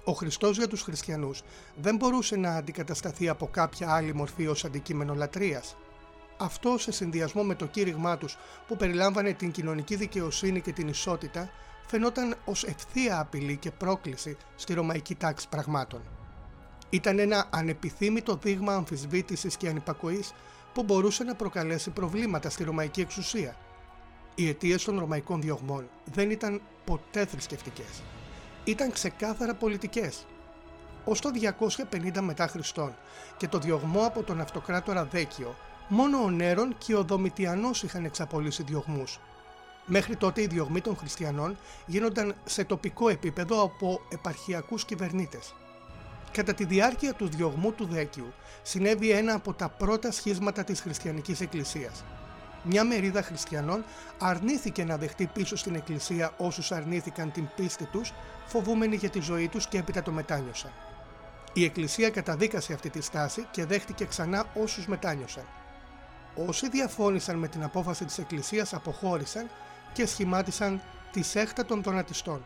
Ο 0.03 0.11
Χριστός 0.11 0.57
για 0.57 0.67
τους 0.67 0.81
χριστιανούς 0.81 1.41
δεν 1.75 1.95
μπορούσε 1.95 2.35
να 2.35 2.55
αντικατασταθεί 2.55 3.29
από 3.29 3.47
κάποια 3.47 3.93
άλλη 3.93 4.13
μορφή 4.13 4.47
ως 4.47 4.65
αντικείμενο 4.65 5.15
λατρείας. 5.15 5.77
Αυτό 6.37 6.77
σε 6.77 6.91
συνδυασμό 6.91 7.43
με 7.43 7.55
το 7.55 7.65
κήρυγμά 7.65 8.17
τους 8.17 8.37
που 8.67 8.75
περιλάμβανε 8.75 9.33
την 9.33 9.51
κοινωνική 9.51 9.95
δικαιοσύνη 9.95 10.61
και 10.61 10.71
την 10.71 10.87
ισότητα 10.87 11.49
φαινόταν 11.87 12.35
ως 12.45 12.63
ευθεία 12.63 13.19
απειλή 13.19 13.57
και 13.57 13.71
πρόκληση 13.71 14.37
στη 14.55 14.73
ρωμαϊκή 14.73 15.15
τάξη 15.15 15.49
πραγμάτων. 15.49 16.01
Ήταν 16.89 17.19
ένα 17.19 17.47
ανεπιθύμητο 17.49 18.35
δείγμα 18.35 18.73
αμφισβήτησης 18.73 19.57
και 19.57 19.67
ανυπακοής 19.67 20.33
που 20.77 20.83
μπορούσε 20.83 21.23
να 21.23 21.35
προκαλέσει 21.35 21.89
προβλήματα 21.89 22.49
στη 22.49 22.63
ρωμαϊκή 22.63 23.01
εξουσία. 23.01 23.55
Οι 24.35 24.49
αιτίες 24.49 24.83
των 24.83 24.99
ρωμαϊκών 24.99 25.41
διωγμών 25.41 25.89
δεν 26.13 26.31
ήταν 26.31 26.61
ποτέ 26.85 27.25
θρησκευτικές. 27.25 28.03
Ήταν 28.63 28.91
ξεκάθαρα 28.91 29.53
πολιτικές. 29.53 30.25
Ω 31.05 31.11
το 31.13 31.29
250 31.91 32.21
μετά 32.21 32.47
Χριστόν 32.47 32.95
και 33.37 33.47
το 33.47 33.59
διωγμό 33.59 34.05
από 34.05 34.23
τον 34.23 34.41
αυτοκράτορα 34.41 35.05
Δέκιο, 35.05 35.55
μόνο 35.87 36.23
ο 36.23 36.29
Νέρον 36.29 36.75
και 36.77 36.95
ο 36.95 37.03
Δομητιανός 37.03 37.83
είχαν 37.83 38.05
εξαπολύσει 38.05 38.63
διωγμούς. 38.63 39.19
Μέχρι 39.85 40.15
τότε 40.15 40.41
οι 40.41 40.47
διωγμοί 40.47 40.81
των 40.81 40.97
χριστιανών 40.97 41.57
γίνονταν 41.85 42.35
σε 42.45 42.63
τοπικό 42.63 43.09
επίπεδο 43.09 43.63
από 43.63 44.01
επαρχιακούς 44.09 44.85
κυβερνήτες. 44.85 45.53
Κατά 46.37 46.53
τη 46.53 46.65
διάρκεια 46.65 47.13
του 47.13 47.27
διωγμού 47.27 47.73
του 47.73 47.85
Δέκιου 47.85 48.33
συνέβη 48.61 49.11
ένα 49.11 49.33
από 49.33 49.53
τα 49.53 49.69
πρώτα 49.69 50.11
σχίσματα 50.11 50.63
της 50.63 50.81
χριστιανικής 50.81 51.41
εκκλησίας. 51.41 52.03
Μια 52.63 52.83
μερίδα 52.83 53.21
χριστιανών 53.21 53.83
αρνήθηκε 54.19 54.83
να 54.83 54.97
δεχτεί 54.97 55.29
πίσω 55.33 55.55
στην 55.55 55.75
εκκλησία 55.75 56.33
όσους 56.37 56.71
αρνήθηκαν 56.71 57.31
την 57.31 57.49
πίστη 57.55 57.85
τους, 57.85 58.13
φοβούμενοι 58.45 58.95
για 58.95 59.09
τη 59.09 59.19
ζωή 59.19 59.47
τους 59.47 59.67
και 59.67 59.77
έπειτα 59.77 60.01
το 60.01 60.11
μετάνιωσαν. 60.11 60.71
Η 61.53 61.63
εκκλησία 61.63 62.09
καταδίκασε 62.09 62.73
αυτή 62.73 62.89
τη 62.89 63.01
στάση 63.01 63.47
και 63.51 63.65
δέχτηκε 63.65 64.05
ξανά 64.05 64.45
όσους 64.53 64.87
μετάνιωσαν. 64.87 65.45
Όσοι 66.47 66.69
διαφώνησαν 66.69 67.37
με 67.37 67.47
την 67.47 67.63
απόφαση 67.63 68.05
της 68.05 68.17
εκκλησίας 68.17 68.73
αποχώρησαν 68.73 69.49
και 69.93 70.05
σχημάτισαν 70.05 70.81
τη 71.11 71.21
σέχτα 71.21 71.65
των 71.65 71.81
τονατιστών. 71.81 72.45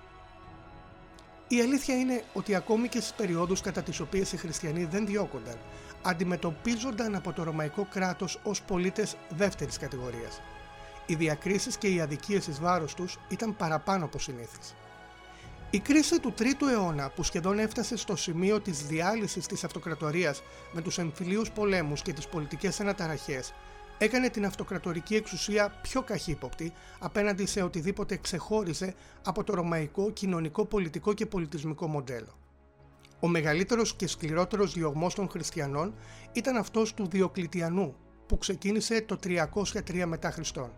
Η 1.51 1.61
αλήθεια 1.61 1.95
είναι 1.95 2.23
ότι 2.33 2.55
ακόμη 2.55 2.87
και 2.87 2.99
στις 2.99 3.13
περιόδους 3.13 3.61
κατά 3.61 3.81
τις 3.81 3.99
οποίες 3.99 4.31
οι 4.31 4.37
χριστιανοί 4.37 4.83
δεν 4.83 5.05
διώκονταν, 5.05 5.55
αντιμετωπίζονταν 6.01 7.15
από 7.15 7.33
το 7.33 7.43
ρωμαϊκό 7.43 7.87
κράτος 7.91 8.39
ως 8.43 8.61
πολίτες 8.61 9.15
δεύτερης 9.29 9.77
κατηγορίας. 9.77 10.41
Οι 11.05 11.15
διακρίσεις 11.15 11.77
και 11.77 11.87
οι 11.87 12.01
αδικίες 12.01 12.47
εις 12.47 12.59
βάρος 12.59 12.93
τους 12.93 13.19
ήταν 13.29 13.55
παραπάνω 13.55 14.05
από 14.05 14.19
συνήθεις. 14.19 14.75
Η 15.69 15.79
κρίση 15.79 16.19
του 16.19 16.33
3ου 16.37 16.67
αιώνα 16.71 17.09
που 17.09 17.23
σχεδόν 17.23 17.59
έφτασε 17.59 17.97
στο 17.97 18.15
σημείο 18.15 18.59
της 18.59 18.85
διάλυσης 18.85 19.45
της 19.45 19.63
αυτοκρατορίας 19.63 20.43
με 20.71 20.81
τους 20.81 20.97
εμφυλίους 20.97 21.51
πολέμους 21.51 22.01
και 22.01 22.13
τις 22.13 22.27
πολιτικές 22.27 22.79
αναταραχές 22.79 23.53
έκανε 24.03 24.29
την 24.29 24.45
αυτοκρατορική 24.45 25.15
εξουσία 25.15 25.79
πιο 25.81 26.01
καχύποπτη 26.01 26.73
απέναντι 26.99 27.45
σε 27.45 27.61
οτιδήποτε 27.61 28.17
ξεχώριζε 28.17 28.93
από 29.23 29.43
το 29.43 29.53
ρωμαϊκό 29.53 30.11
κοινωνικό, 30.11 30.65
πολιτικό 30.65 31.13
και 31.13 31.25
πολιτισμικό 31.25 31.87
μοντέλο. 31.87 32.37
Ο 33.19 33.27
μεγαλύτερος 33.27 33.95
και 33.95 34.07
σκληρότερος 34.07 34.73
διωγμός 34.73 35.13
των 35.13 35.29
χριστιανών 35.29 35.93
ήταν 36.31 36.55
αυτός 36.55 36.93
του 36.93 37.07
Διοκλητιανού 37.07 37.95
που 38.25 38.37
ξεκίνησε 38.37 39.01
το 39.01 39.17
303 39.23 40.03
μετά 40.05 40.31
Χριστόν. 40.31 40.71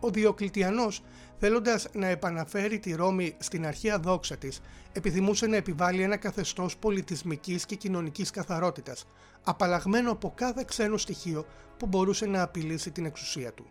Ο 0.00 0.10
Διοκλητιανός, 0.10 1.02
θέλοντας 1.38 1.88
να 1.92 2.06
επαναφέρει 2.06 2.78
τη 2.78 2.94
Ρώμη 2.94 3.36
στην 3.38 3.66
αρχαία 3.66 3.98
δόξα 3.98 4.36
της, 4.36 4.60
επιθυμούσε 4.92 5.46
να 5.46 5.56
επιβάλλει 5.56 6.02
ένα 6.02 6.16
καθεστώς 6.16 6.76
πολιτισμικής 6.76 7.66
και 7.66 7.74
κοινωνικής 7.74 8.30
καθαρότητας, 8.30 9.06
απαλλαγμένο 9.44 10.10
από 10.10 10.32
κάθε 10.36 10.64
ξένο 10.66 10.96
στοιχείο 10.96 11.46
που 11.76 11.86
μπορούσε 11.86 12.26
να 12.26 12.42
απειλήσει 12.42 12.90
την 12.90 13.04
εξουσία 13.04 13.52
του. 13.52 13.66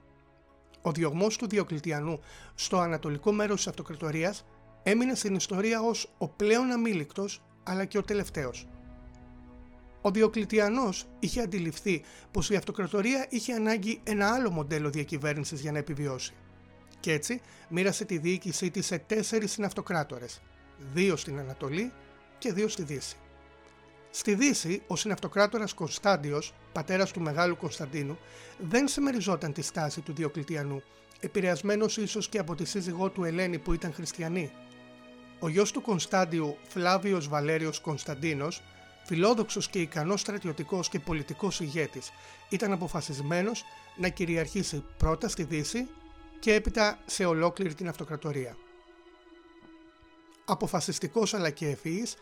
Ο 0.82 0.92
διωγμός 0.92 1.38
του 1.38 1.48
Διοκλητιανού 1.48 2.20
στο 2.56 2.78
ανατολικό 2.78 3.32
μέρος 3.32 3.58
της 3.58 3.68
αυτοκρατορίας 3.68 4.46
έμεινε 4.84 5.16
στην 5.16 5.36
ιστορία 5.36 5.82
ως 5.82 6.10
ο 6.18 6.28
πλέον 6.28 6.72
αμήλικτος 6.72 7.42
αλλά 7.64 7.86
και 7.86 7.98
ο 7.98 8.04
τελευταίος. 8.04 8.68
Ο 10.08 10.12
Διοκλητιανός 10.12 11.06
είχε 11.20 11.42
αντιληφθεί 11.42 12.04
πως 12.32 12.50
η 12.50 12.56
αυτοκρατορία 12.56 13.26
είχε 13.30 13.54
ανάγκη 13.54 14.00
ένα 14.04 14.34
άλλο 14.34 14.52
μοντέλο 14.52 14.90
διακυβέρνησης 14.90 15.62
για 15.62 15.72
να 15.72 15.78
επιβιώσει. 15.78 16.34
Και 17.00 17.12
έτσι 17.12 17.42
μοίρασε 17.70 18.06
τη 18.06 18.18
διοίκησή 18.18 18.72
της 18.72 18.86
σε 18.86 18.98
τέσσερις 18.98 19.52
συναυτοκράτορες, 19.52 20.42
δύο 20.94 21.16
στην 21.16 21.40
Ανατολή 21.40 21.92
και 22.38 22.54
δύο 22.54 22.68
στη 22.68 22.84
Δύση. 22.84 23.16
Στη 24.10 24.36
Δύση, 24.36 24.82
ο 24.88 24.96
συναυτοκράτορας 24.96 25.74
Κωνσταντιος, 25.74 26.54
πατέρας 26.72 27.12
του 27.12 27.22
Μεγάλου 27.22 27.58
Κωνσταντίνου, 27.58 28.18
δεν 28.58 28.88
συμμεριζόταν 28.88 29.54
τη 29.54 29.62
στάση 29.62 30.02
του 30.02 30.14
Διοκλητιανού, 30.14 30.82
επηρεασμένος 31.20 31.98
ίσως 31.98 32.30
και 32.30 32.40
από 32.40 32.56
τη 32.56 32.66
σύζυγό 32.66 33.10
του 33.10 33.24
Ελένη 33.24 33.58
που 33.58 33.74
ήταν 33.74 33.94
χριστιανή. 33.94 34.52
Ο 35.40 35.48
γιος 35.50 35.72
του 35.72 35.82
Κωνσταντιου, 35.82 36.58
Φλάβιος 36.68 37.28
Βαλέριος 37.28 37.80
Κωνσταντίνος, 37.80 38.62
φιλόδοξος 39.08 39.70
και 39.70 39.82
ικανός 39.82 40.22
στρατιωτικός 40.22 40.90
και 40.90 41.00
πολιτικός 41.00 41.60
ηγέτης, 41.60 42.12
ήταν 42.50 42.72
αποφασισμένος 42.72 43.64
να 43.98 44.10
κυριαρχήσει 44.10 44.84
πρώτα 44.98 45.30
στη 45.30 45.44
Δύση 45.44 45.88
και 46.40 46.54
έπειτα 46.54 47.00
σε 47.06 47.26
ολόκληρη 47.26 47.74
την 47.74 47.88
αυτοκρατορία. 47.88 48.58
Αποφασιστικός 50.46 51.34
αλλά 51.34 51.50
και 51.50 51.68
ευφυής, 51.68 52.16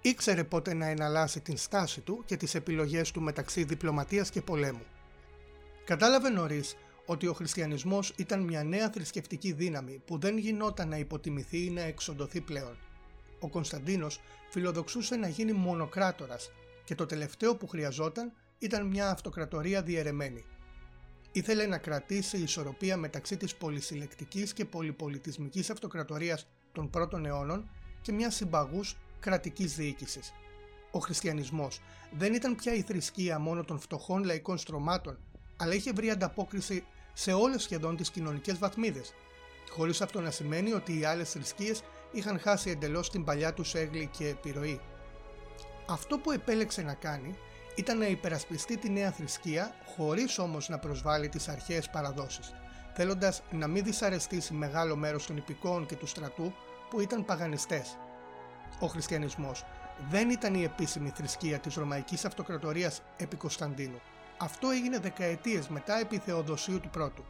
ήξερε 0.00 0.44
πότε 0.44 0.74
να 0.74 0.86
εναλλάσσει 0.86 1.40
την 1.40 1.56
στάση 1.56 2.00
του 2.00 2.22
και 2.26 2.36
τις 2.36 2.54
επιλογές 2.54 3.10
του 3.10 3.20
μεταξύ 3.20 3.64
διπλωματίας 3.64 4.30
και 4.30 4.42
πολέμου. 4.42 4.86
Κατάλαβε 5.84 6.28
νωρίς 6.28 6.76
ότι 7.06 7.26
ο 7.26 7.32
χριστιανισμός 7.32 8.12
ήταν 8.16 8.40
μια 8.40 8.64
νέα 8.64 8.90
θρησκευτική 8.90 9.52
δύναμη 9.52 10.02
που 10.04 10.18
δεν 10.18 10.38
γινόταν 10.38 10.88
να 10.88 10.96
υποτιμηθεί 10.96 11.64
ή 11.64 11.70
να 11.70 11.82
εξοντωθεί 11.82 12.40
πλέον. 12.40 12.76
Ο 13.42 13.48
Κωνσταντίνος 13.48 14.20
φιλοδοξούσε 14.50 15.16
να 15.16 15.28
γίνει 15.28 15.52
μονοκράτορας 15.52 16.50
και 16.84 16.94
το 16.94 17.06
τελευταίο 17.06 17.56
που 17.56 17.66
χρειαζόταν 17.66 18.32
ήταν 18.58 18.86
μια 18.86 19.10
αυτοκρατορία 19.10 19.82
διαιρεμένη. 19.82 20.44
Ήθελε 21.32 21.66
να 21.66 21.78
κρατήσει 21.78 22.38
ισορροπία 22.38 22.96
μεταξύ 22.96 23.36
της 23.36 23.54
πολυσυλλεκτικής 23.54 24.52
και 24.52 24.64
πολυπολιτισμικής 24.64 25.70
αυτοκρατορίας 25.70 26.46
των 26.72 26.90
πρώτων 26.90 27.26
αιώνων 27.26 27.68
και 28.02 28.12
μια 28.12 28.30
συμπαγούς 28.30 28.96
κρατικής 29.20 29.74
διοίκησης. 29.74 30.32
Ο 30.90 30.98
χριστιανισμός 30.98 31.80
δεν 32.10 32.34
ήταν 32.34 32.54
πια 32.54 32.74
η 32.74 32.82
θρησκεία 32.82 33.38
μόνο 33.38 33.64
των 33.64 33.78
φτωχών 33.78 34.24
λαϊκών 34.24 34.58
στρωμάτων, 34.58 35.18
αλλά 35.56 35.74
είχε 35.74 35.92
βρει 35.92 36.10
ανταπόκριση 36.10 36.84
σε 37.12 37.32
όλες 37.32 37.62
σχεδόν 37.62 37.96
τις 37.96 38.10
κοινωνικές 38.10 38.58
βαθμίδες, 38.58 39.14
χωρίς 39.70 40.00
αυτό 40.00 40.20
να 40.20 40.30
σημαίνει 40.30 40.72
ότι 40.72 40.98
οι 40.98 41.04
άλλες 41.04 41.30
θρησκείες 41.30 41.82
είχαν 42.12 42.40
χάσει 42.40 42.70
εντελώς 42.70 43.10
την 43.10 43.24
παλιά 43.24 43.52
τους 43.52 43.74
έγκλη 43.74 44.08
και 44.18 44.28
επιρροή. 44.28 44.80
Αυτό 45.86 46.18
που 46.18 46.30
επέλεξε 46.30 46.82
να 46.82 46.94
κάνει 46.94 47.36
ήταν 47.74 47.98
να 47.98 48.06
υπερασπιστεί 48.06 48.76
τη 48.76 48.90
νέα 48.90 49.10
θρησκεία 49.10 49.74
χωρίς 49.96 50.38
όμως 50.38 50.68
να 50.68 50.78
προσβάλλει 50.78 51.28
τις 51.28 51.48
αρχαίες 51.48 51.90
παραδόσεις, 51.90 52.54
θέλοντας 52.94 53.42
να 53.50 53.66
μην 53.66 53.84
δυσαρεστήσει 53.84 54.54
μεγάλο 54.54 54.96
μέρος 54.96 55.26
των 55.26 55.36
υπηκόων 55.36 55.86
και 55.86 55.96
του 55.96 56.06
στρατού 56.06 56.52
που 56.90 57.00
ήταν 57.00 57.24
παγανιστές. 57.24 57.98
Ο 58.80 58.86
χριστιανισμός 58.86 59.64
δεν 60.10 60.30
ήταν 60.30 60.54
η 60.54 60.62
επίσημη 60.62 61.12
θρησκεία 61.14 61.58
της 61.58 61.74
Ρωμαϊκής 61.74 62.24
Αυτοκρατορίας 62.24 63.02
επί 63.16 63.36
Κωνσταντίνου. 63.36 64.00
Αυτό 64.38 64.70
έγινε 64.70 64.98
δεκαετίες 64.98 65.68
μετά 65.68 65.98
επί 65.98 66.18
Θεοδοσίου 66.18 66.80
του 66.80 66.90
Πρώτου. 66.90 67.24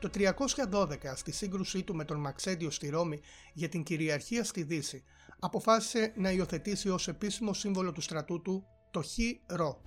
Το 0.00 0.10
312 0.14 0.96
στη 1.14 1.32
σύγκρουσή 1.32 1.82
του 1.82 1.94
με 1.94 2.04
τον 2.04 2.20
Μαξέντιο 2.20 2.70
στη 2.70 2.88
Ρώμη 2.88 3.20
για 3.52 3.68
την 3.68 3.82
κυριαρχία 3.82 4.44
στη 4.44 4.62
Δύση 4.62 5.04
αποφάσισε 5.38 6.12
να 6.16 6.30
υιοθετήσει 6.30 6.88
ως 6.88 7.08
επίσημο 7.08 7.52
σύμβολο 7.52 7.92
του 7.92 8.00
στρατού 8.00 8.42
του 8.42 8.66
το 8.90 9.02
χ 9.02 9.16
ρο, 9.46 9.82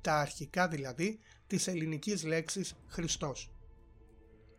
τα 0.00 0.14
αρχικά 0.14 0.68
δηλαδή 0.68 1.18
της 1.46 1.66
ελληνικής 1.66 2.24
λέξης 2.24 2.74
Χριστός. 2.88 3.50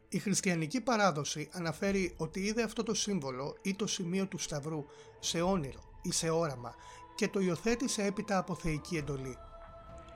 Η 0.09 0.19
χριστιανική 0.19 0.81
παράδοση 0.81 1.49
αναφέρει 1.51 2.13
ότι 2.17 2.39
είδε 2.39 2.63
αυτό 2.63 2.83
το 2.83 2.93
σύμβολο 2.93 3.57
ή 3.61 3.75
το 3.75 3.87
σημείο 3.87 4.27
του 4.27 4.37
σταυρού 4.37 4.85
σε 5.19 5.41
όνειρο 5.41 5.99
ή 6.01 6.11
σε 6.11 6.29
όραμα 6.29 6.75
και 7.15 7.27
το 7.27 7.39
υιοθέτησε 7.39 8.03
έπειτα 8.03 8.37
από 8.37 8.55
θεϊκή 8.55 8.97
εντολή. 8.97 9.37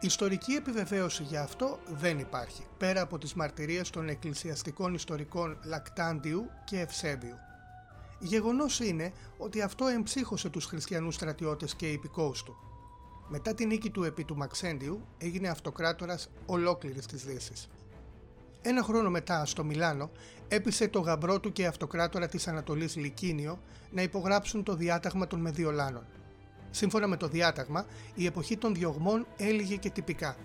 Ιστορική 0.01 0.54
επιβεβαίωση 0.54 1.24
για 1.24 1.42
αυτό 1.42 1.80
δεν 1.88 2.20
υπάρχει, 2.20 2.63
πέρα 2.77 3.01
από 3.01 3.18
τις 3.18 3.34
μαρτυρίες 3.34 3.89
των 3.89 4.10
εκκλησιαστικών 4.10 4.94
ιστορικών 4.94 5.58
Λακτάντιου 5.63 6.50
και 6.66 6.80
Ευσέβιου. 6.80 7.36
Γεγονός 8.20 8.80
είναι 8.80 9.12
ότι 9.38 9.62
αυτό 9.62 9.88
εμψύχωσε 9.88 10.50
τους 10.50 10.66
χριστιανούς 10.66 11.16
στρατιώτες 11.16 11.75
και 11.75 11.92
υπηκόους 11.92 12.44
του. 12.44 12.56
Μετά 13.27 13.54
την 13.54 13.68
νίκη 13.68 13.89
του 13.89 14.04
επί 14.04 14.24
του 14.24 14.38
Μαξέντιου 14.38 15.06
έγινε 15.18 15.48
αυτοκράτορας 15.48 16.30
ολόκληρης 16.46 17.06
της 17.06 17.25
Δύσης. 17.25 17.68
Ένα 18.62 18.84
χρόνο 18.84 19.10
μετά, 19.10 19.46
στο 19.46 19.63
Μιλάνο, 19.63 20.12
έπεισε 20.48 20.88
το 20.88 21.00
γαμπρό 21.00 21.39
του 21.39 21.51
και 21.51 21.66
αυτοκράτορα 21.66 22.27
της 22.27 22.48
Ανατολής 22.48 22.96
Λικίνιο 22.96 23.60
να 23.92 24.01
υπογράψουν 24.01 24.63
το 24.63 24.75
διάταγμα 24.75 25.27
των 25.27 25.39
Μεδιολάνων. 25.39 26.06
Σύμφωνα 26.77 27.07
με 27.07 27.17
το 27.17 27.27
διάταγμα, 27.27 27.86
η 28.15 28.25
εποχή 28.25 28.57
των 28.57 28.74
διωγμών 28.74 29.27
έλυγε 29.38 29.75
και 29.75 29.89
τυπικά. 29.89 30.36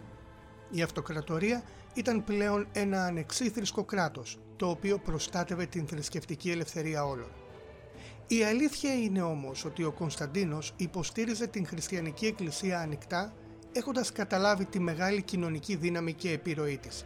Η 0.71 0.83
αυτοκρατορία 0.83 1.63
ήταν 1.95 2.25
πλέον 2.25 2.67
ένα 2.73 3.05
ανεξίθρησκο 3.05 3.85
κράτος, 3.85 4.39
το 4.57 4.69
οποίο 4.69 4.99
προστάτευε 4.99 5.67
την 5.67 5.87
θρησκευτική 5.87 6.51
ελευθερία 6.51 7.05
όλων. 7.05 7.29
Η 8.27 8.45
αλήθεια 8.45 8.95
είναι 8.95 9.23
όμως 9.23 9.65
ότι 9.65 9.85
ο 9.85 9.93
Κωνσταντίνος 9.93 10.73
υποστήριζε 10.77 11.47
την 11.47 11.67
χριστιανική 11.67 12.27
εκκλησία 12.27 12.79
ανοιχτά 12.79 13.35
έχοντας 13.73 14.13
καταλάβει 14.13 14.65
τη 14.65 14.81
μεγάλη 14.81 15.23
κοινωνική 15.23 15.77
δύναμη 15.77 16.13
και 16.13 16.31
επιρροή 16.31 16.79
της. 16.79 17.05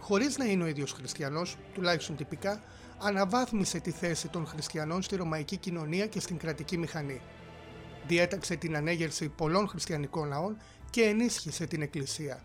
Χωρίς 0.00 0.38
να 0.38 0.44
είναι 0.44 0.62
ο 0.62 0.66
ίδιος 0.66 0.92
χριστιανός, 0.92 1.56
τουλάχιστον 1.74 2.16
τυπικά, 2.16 2.62
αναβάθμισε 2.98 3.80
τη 3.80 3.90
θέση 3.90 4.28
των 4.28 4.46
χριστιανών 4.46 5.02
στη 5.02 5.16
ρωμαϊκή 5.16 5.56
κοινωνία 5.56 6.06
και 6.06 6.20
στην 6.20 6.36
κρατική 6.36 6.78
μηχανή 6.78 7.20
διέταξε 8.06 8.56
την 8.56 8.76
ανέγερση 8.76 9.28
πολλών 9.28 9.68
χριστιανικών 9.68 10.28
λαών 10.28 10.56
και 10.90 11.02
ενίσχυσε 11.02 11.66
την 11.66 11.82
Εκκλησία. 11.82 12.42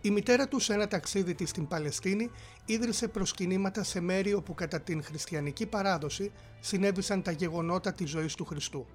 Η 0.00 0.10
μητέρα 0.10 0.48
του 0.48 0.58
σε 0.58 0.72
ένα 0.72 0.88
ταξίδι 0.88 1.34
της 1.34 1.48
στην 1.50 1.66
Παλαιστίνη 1.68 2.30
ίδρυσε 2.66 3.08
προσκυνήματα 3.08 3.82
σε 3.82 4.00
μέρη 4.00 4.34
όπου 4.34 4.54
κατά 4.54 4.80
την 4.80 5.02
χριστιανική 5.02 5.66
παράδοση 5.66 6.32
συνέβησαν 6.60 7.22
τα 7.22 7.30
γεγονότα 7.30 7.92
της 7.92 8.10
ζωής 8.10 8.34
του 8.34 8.44
Χριστού. 8.44 8.86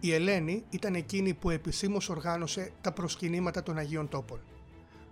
Η 0.00 0.12
Ελένη 0.12 0.64
ήταν 0.70 0.94
εκείνη 0.94 1.34
που 1.34 1.50
επισήμως 1.50 2.08
οργάνωσε 2.08 2.72
τα 2.80 2.92
προσκυνήματα 2.92 3.62
των 3.62 3.78
Αγίων 3.78 4.08
Τόπων. 4.08 4.40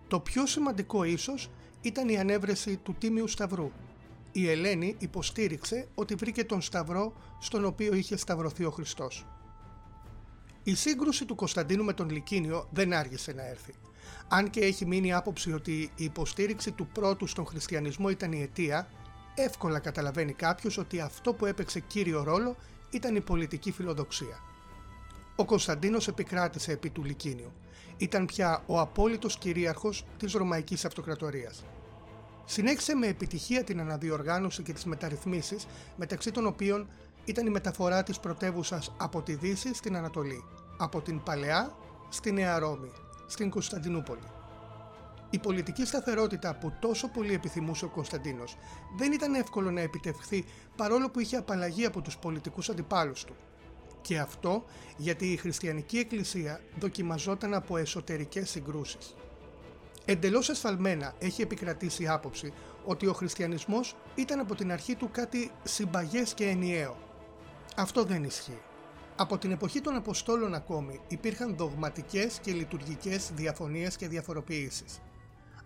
Το 0.09 0.21
πιο 0.21 0.47
σημαντικό 0.47 1.05
ίσως 1.05 1.51
ήταν 1.81 2.09
η 2.09 2.19
ανέβρεση 2.19 2.77
του 2.77 2.95
Τίμιου 2.99 3.29
Σταυρού. 3.29 3.71
Η 4.33 4.49
Ελένη 4.51 4.97
υποστήριξε 4.99 5.89
ότι 5.95 6.15
βρήκε 6.15 6.45
τον 6.45 6.61
Σταυρό 6.61 7.13
στον 7.39 7.65
οποίο 7.65 7.95
είχε 7.95 8.17
σταυρωθεί 8.17 8.65
ο 8.65 8.71
Χριστός. 8.71 9.27
Η 10.67 10.75
σύγκρουση 10.75 11.25
του 11.25 11.35
Κωνσταντίνου 11.35 11.85
με 11.85 11.93
τον 11.93 12.11
Λυκίνιο 12.11 12.69
δεν 12.71 12.93
άργησε 12.93 13.33
να 13.33 13.47
έρθει. 13.47 13.75
Αν 14.29 14.51
και 14.51 14.61
έχει 14.61 14.87
μείνει 14.87 15.13
άποψη 15.13 15.53
ότι 15.53 15.91
η 15.97 16.05
υποστήριξη 16.05 16.71
του 16.71 16.87
πρώτου 16.87 17.27
στον 17.27 17.47
χριστιανισμό 17.47 18.09
ήταν 18.09 18.33
η 18.33 18.43
αιτία, 18.43 18.89
εύκολα 19.35 19.79
καταλαβαίνει 19.79 20.33
κάποιος 20.33 20.79
ότι 20.79 21.01
αυτό 21.01 21.33
που 21.35 21.47
έπαιξε 21.47 21.81
κύριο 21.81 22.23
ρόλο 22.23 22.57
ήταν 22.91 23.17
η 23.17 23.21
πολιτική 23.21 23.73
φιλοδοξία. 23.73 24.41
Ο 25.37 25.45
Κωνσταντίνος 25.45 26.09
επικράτησε 26.09 26.73
επί 26.73 26.91
του 26.91 27.05
Λυκίνιου. 27.05 27.53
Ήταν 27.97 28.27
πια 28.27 28.63
ο 28.67 28.81
απόλυτος 28.81 29.39
κυρίαρχος 29.39 30.05
της 30.19 30.33
Ρωμαϊκής 30.33 30.85
Αυτοκρατορίας. 30.85 31.65
Συνέχισε 32.45 32.95
με 32.95 33.07
επιτυχία 33.07 33.65
την 33.65 33.81
αναδιοργάνωση 33.81 34.63
και 34.63 34.73
τις 34.73 34.85
μεταρρυθμίσεις, 34.85 35.67
μεταξύ 35.97 36.31
των 36.31 36.47
οποίων 36.47 36.89
ήταν 37.25 37.47
η 37.47 37.51
μεταφορά 37.51 38.03
της 38.03 38.21
πρωτεύουσας 38.21 38.93
από 38.97 39.23
τη 39.23 39.35
Δύση 39.35 39.75
στην 39.75 39.97
Ανατολή, 39.97 40.45
από 40.77 41.01
την 41.01 41.23
Παλαιά 41.23 41.77
στη 42.09 42.33
Νέα 42.33 42.59
Ρώμη, 42.59 42.93
στην 43.27 43.51
Κωνσταντινούπολη. 43.51 44.29
Η 45.31 45.39
πολιτική 45.39 45.85
σταθερότητα 45.85 46.55
που 46.55 46.73
τόσο 46.81 47.09
πολύ 47.09 47.35
επιθυμούσε 47.35 47.85
ο 47.85 47.89
Κωνσταντίνος 47.89 48.57
δεν 48.97 49.13
ήταν 49.13 49.35
εύκολο 49.35 49.71
να 49.71 49.81
επιτευχθεί 49.81 50.45
παρόλο 50.77 51.11
που 51.11 51.21
είχε 51.21 51.37
απαλλαγή 51.37 51.87
από 51.87 52.01
τους 52.01 52.17
πολιτικούς 52.17 52.69
αντιπάλους 52.69 53.25
του. 53.25 53.35
Και 54.01 54.19
αυτό 54.19 54.65
γιατί 54.97 55.33
η 55.33 55.37
χριστιανική 55.37 55.99
εκκλησία 55.99 56.61
δοκιμαζόταν 56.79 57.55
από 57.55 57.77
εσωτερικές 57.77 58.51
συγκρούσεις. 58.51 59.15
Εντελώς 60.05 60.49
εσφαλμένα 60.49 61.15
έχει 61.19 61.43
επικρατήσει 61.43 62.03
η 62.03 62.09
άποψη 62.09 62.53
ότι 62.85 63.07
ο 63.07 63.13
χριστιανισμός 63.13 63.97
ήταν 64.15 64.39
από 64.39 64.55
την 64.55 64.73
αρχή 64.73 64.95
του 64.95 65.09
κάτι 65.13 65.51
συμπαγές 65.63 66.35
και 66.35 66.45
ενιαίο. 66.45 66.97
Αυτό 67.77 68.05
δεν 68.05 68.25
ισχύει. 68.25 68.61
Από 69.17 69.39
την 69.39 69.51
εποχή 69.51 69.81
των 69.81 69.97
Αποστόλων 69.97 70.55
ακόμη 70.55 71.01
υπήρχαν 71.09 71.57
δογματικές 71.57 72.39
και 72.39 72.53
λειτουργικές 72.53 73.31
διαφωνίες 73.35 73.97
και 73.97 74.09
διαφοροποιήσεις. 74.09 75.01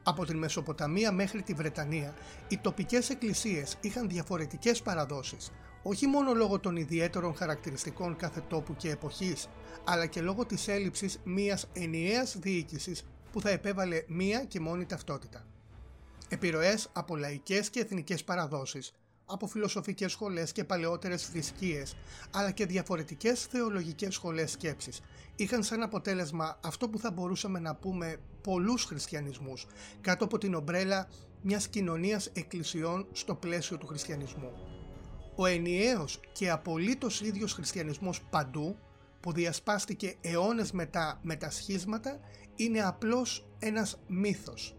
Από 0.02 0.25
την 0.25 0.38
Μεσοποταμία 0.38 1.12
μέχρι 1.12 1.43
τη 1.43 1.52
Βρετανία, 1.52 2.14
οι 2.49 2.59
τοπικές 2.59 3.11
εκκλησίες 3.11 3.76
είχαν 3.81 4.09
διαφορετικές 4.09 4.83
παραδόσεις, 4.83 5.52
όχι 5.83 6.07
μόνο 6.07 6.35
λόγω 6.35 6.59
των 6.59 6.76
ιδιαίτερων 6.76 7.35
χαρακτηριστικών 7.35 8.17
κάθε 8.17 8.40
τόπου 8.40 8.76
και 8.76 8.90
εποχής, 8.90 9.49
αλλά 9.85 10.07
και 10.07 10.21
λόγω 10.21 10.47
της 10.47 10.69
έλλειψης 10.69 11.21
μιας 11.25 11.69
ενιαίας 11.73 12.37
διοίκησης 12.38 13.05
που 13.33 13.40
θα 13.40 13.50
επέβαλε 13.50 14.05
μία 14.07 14.45
και 14.45 14.61
μόνη 14.61 14.87
ταυτότητα. 14.87 15.47
Επιρροές 16.28 16.88
από 16.93 17.17
λαϊκές 17.17 17.71
και 17.71 17.81
εθνικές 17.81 18.25
παραδόσεις, 18.25 18.93
από 19.30 19.47
φιλοσοφικές 19.47 20.12
σχολές 20.12 20.52
και 20.52 20.64
παλαιότερες 20.64 21.26
θρησκείες, 21.26 21.97
αλλά 22.30 22.50
και 22.50 22.66
διαφορετικές 22.66 23.44
θεολογικές 23.44 24.14
σχολές 24.14 24.50
σκέψης, 24.50 25.00
είχαν 25.37 25.62
σαν 25.62 25.82
αποτέλεσμα 25.82 26.58
αυτό 26.64 26.88
που 26.88 26.99
θα 26.99 27.11
μπορούσαμε 27.11 27.58
να 27.58 27.75
πούμε 27.75 28.16
πολλούς 28.42 28.85
χριστιανισμούς, 28.85 29.66
κάτω 30.00 30.25
από 30.25 30.38
την 30.38 30.54
ομπρέλα 30.54 31.08
μιας 31.42 31.68
κοινωνίας 31.68 32.30
εκκλησιών 32.32 33.06
στο 33.12 33.35
πλαίσιο 33.35 33.78
του 33.78 33.87
χριστιανισμού. 33.87 34.52
Ο 35.37 35.47
ενιαίος 35.47 36.20
και 36.32 36.50
απολύτως 36.50 37.20
ίδιος 37.20 37.52
χριστιανισμός 37.52 38.23
παντού, 38.30 38.76
που 39.20 39.32
διασπάστηκε 39.32 40.14
αιώνες 40.20 40.73
μετά 40.73 41.20
με 41.23 41.37
τα 41.37 41.50
σχίσματα, 41.50 42.20
είναι 42.56 42.80
απλώς 42.82 43.49
ένας 43.58 43.99
μύθος. 44.06 44.77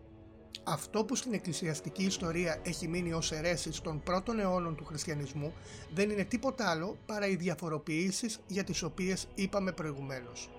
Αυτό 0.64 1.04
που 1.04 1.16
στην 1.16 1.34
εκκλησιαστική 1.34 2.04
ιστορία 2.04 2.62
έχει 2.64 2.88
μείνει 2.88 3.14
ως 3.14 3.32
αιρέσεις 3.32 3.82
των 3.82 4.04
πρώτων 4.04 4.40
αιώνων 4.40 4.76
του 4.76 4.86
χριστιανισμού 4.86 5.54
δεν 5.94 6.10
είναι 6.10 6.24
τίποτα 6.24 6.70
άλλο 6.70 6.98
παρά 7.06 7.28
οι 7.28 7.36
διαφοροποιήσεις 7.36 8.40
για 8.48 8.64
τις 8.64 8.84
οποίες 8.84 9.28
είπαμε 9.36 9.72
προηγουμένως. 9.72 10.50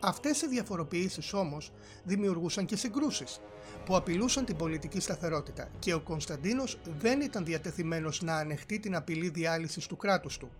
Αυτές 0.00 0.42
οι 0.42 0.48
διαφοροποιήσεις 0.48 1.32
όμως 1.32 1.72
δημιουργούσαν 2.04 2.64
και 2.64 2.76
συγκρούσεις 2.76 3.40
που 3.84 3.96
απειλούσαν 3.96 4.44
την 4.44 4.56
πολιτική 4.56 5.00
σταθερότητα 5.00 5.68
και 5.78 5.94
ο 5.94 6.00
Κωνσταντίνος 6.00 6.78
δεν 6.98 7.20
ήταν 7.20 7.44
διατεθειμένος 7.44 8.22
να 8.22 8.36
ανεχτεί 8.36 8.78
την 8.78 8.96
απειλή 8.96 9.28
διάλυσης 9.28 9.86
του 9.86 9.96
κράτους 9.96 10.38
του. 10.38 10.50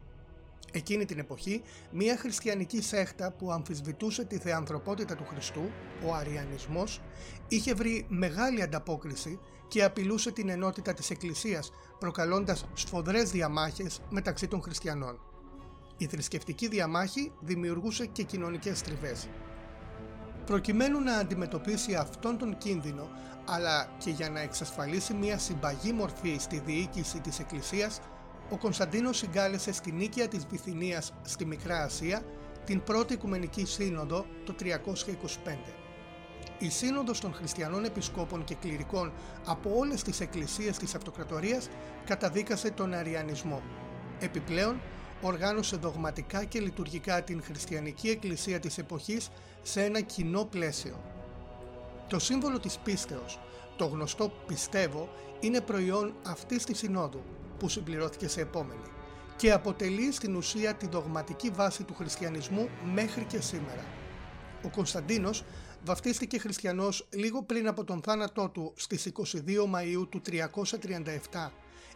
Εκείνη 0.72 1.04
την 1.04 1.18
εποχή, 1.18 1.62
μια 1.90 2.16
χριστιανική 2.16 2.82
σέχτα 2.82 3.32
που 3.32 3.52
αμφισβητούσε 3.52 4.24
τη 4.24 4.38
θεανθρωπότητα 4.38 5.16
του 5.16 5.24
Χριστού, 5.24 5.70
ο 6.06 6.14
Αριανισμός, 6.14 7.00
είχε 7.48 7.74
βρει 7.74 8.06
μεγάλη 8.08 8.62
ανταπόκριση 8.62 9.38
και 9.68 9.84
απειλούσε 9.84 10.32
την 10.32 10.48
ενότητα 10.48 10.94
της 10.94 11.10
Εκκλησίας, 11.10 11.70
προκαλώντας 11.98 12.64
σφοδρές 12.74 13.30
διαμάχες 13.30 14.00
μεταξύ 14.10 14.48
των 14.48 14.62
χριστιανών. 14.62 15.20
Η 15.96 16.06
θρησκευτική 16.06 16.68
διαμάχη 16.68 17.32
δημιουργούσε 17.40 18.06
και 18.06 18.22
κοινωνικές 18.22 18.82
τριβές. 18.82 19.28
Προκειμένου 20.46 21.00
να 21.00 21.16
αντιμετωπίσει 21.16 21.94
αυτόν 21.94 22.38
τον 22.38 22.58
κίνδυνο, 22.58 23.08
αλλά 23.46 23.88
και 23.98 24.10
για 24.10 24.30
να 24.30 24.40
εξασφαλίσει 24.40 25.14
μια 25.14 25.38
συμπαγή 25.38 25.92
μορφή 25.92 26.36
στη 26.38 26.58
διοίκηση 26.58 27.20
της 27.20 27.38
Εκκλησίας, 27.38 28.00
ο 28.50 28.56
Κωνσταντίνος 28.58 29.16
συγκάλεσε 29.16 29.72
στη 29.72 29.92
νίκαια 29.92 30.28
της 30.28 30.46
Βυθινίας 30.46 31.12
στη 31.22 31.44
Μικρά 31.44 31.82
Ασία 31.82 32.22
την 32.64 32.82
πρώτη 32.82 33.12
Οικουμενική 33.12 33.64
Σύνοδο 33.64 34.26
το 34.44 34.54
325. 34.60 34.66
Η 36.58 36.70
Σύνοδος 36.70 37.20
των 37.20 37.34
Χριστιανών 37.34 37.84
Επισκόπων 37.84 38.44
και 38.44 38.54
Κληρικών 38.54 39.12
από 39.46 39.70
όλες 39.76 40.02
τις 40.02 40.20
εκκλησίες 40.20 40.78
της 40.78 40.94
Αυτοκρατορίας 40.94 41.68
καταδίκασε 42.04 42.70
τον 42.70 42.94
Αριανισμό. 42.94 43.62
Επιπλέον, 44.20 44.80
οργάνωσε 45.22 45.76
δογματικά 45.76 46.44
και 46.44 46.60
λειτουργικά 46.60 47.22
την 47.22 47.42
χριστιανική 47.42 48.08
εκκλησία 48.08 48.60
της 48.60 48.78
εποχής 48.78 49.30
σε 49.62 49.84
ένα 49.84 50.00
κοινό 50.00 50.44
πλαίσιο. 50.44 51.00
Το 52.08 52.18
σύμβολο 52.18 52.58
της 52.58 52.78
πίστεως, 52.78 53.40
το 53.76 53.84
γνωστό 53.84 54.32
«πιστεύω», 54.46 55.08
είναι 55.40 55.60
προϊόν 55.60 56.14
αυτής 56.22 56.64
της 56.64 56.78
συνόδου 56.78 57.22
που 57.60 57.68
συμπληρώθηκε 57.68 58.28
σε 58.28 58.40
επόμενη 58.40 58.90
και 59.36 59.52
αποτελεί 59.52 60.12
στην 60.12 60.36
ουσία 60.36 60.74
τη 60.74 60.86
δογματική 60.88 61.50
βάση 61.50 61.82
του 61.82 61.94
χριστιανισμού 61.94 62.68
μέχρι 62.94 63.24
και 63.24 63.40
σήμερα. 63.40 63.84
Ο 64.62 64.68
Κωνσταντίνος 64.68 65.44
βαφτίστηκε 65.84 66.38
χριστιανός 66.38 67.06
λίγο 67.10 67.42
πριν 67.42 67.68
από 67.68 67.84
τον 67.84 68.02
θάνατό 68.02 68.48
του 68.48 68.72
στις 68.76 69.12
22 69.14 69.36
Μαΐου 69.74 70.08
του 70.08 70.22
337 70.26 71.50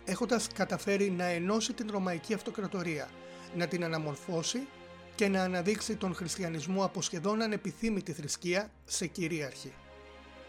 έχοντας 0.04 0.46
καταφέρει 0.54 1.10
να 1.10 1.24
ενώσει 1.24 1.72
την 1.72 1.90
Ρωμαϊκή 1.90 2.34
Αυτοκρατορία, 2.34 3.08
να 3.56 3.66
την 3.66 3.84
αναμορφώσει 3.84 4.66
και 5.14 5.28
να 5.28 5.42
αναδείξει 5.42 5.96
τον 5.96 6.14
χριστιανισμό 6.14 6.84
από 6.84 7.02
σχεδόν 7.02 7.42
ανεπιθύμητη 7.42 8.12
θρησκεία 8.12 8.70
σε 8.84 9.06
κυρίαρχη. 9.06 9.72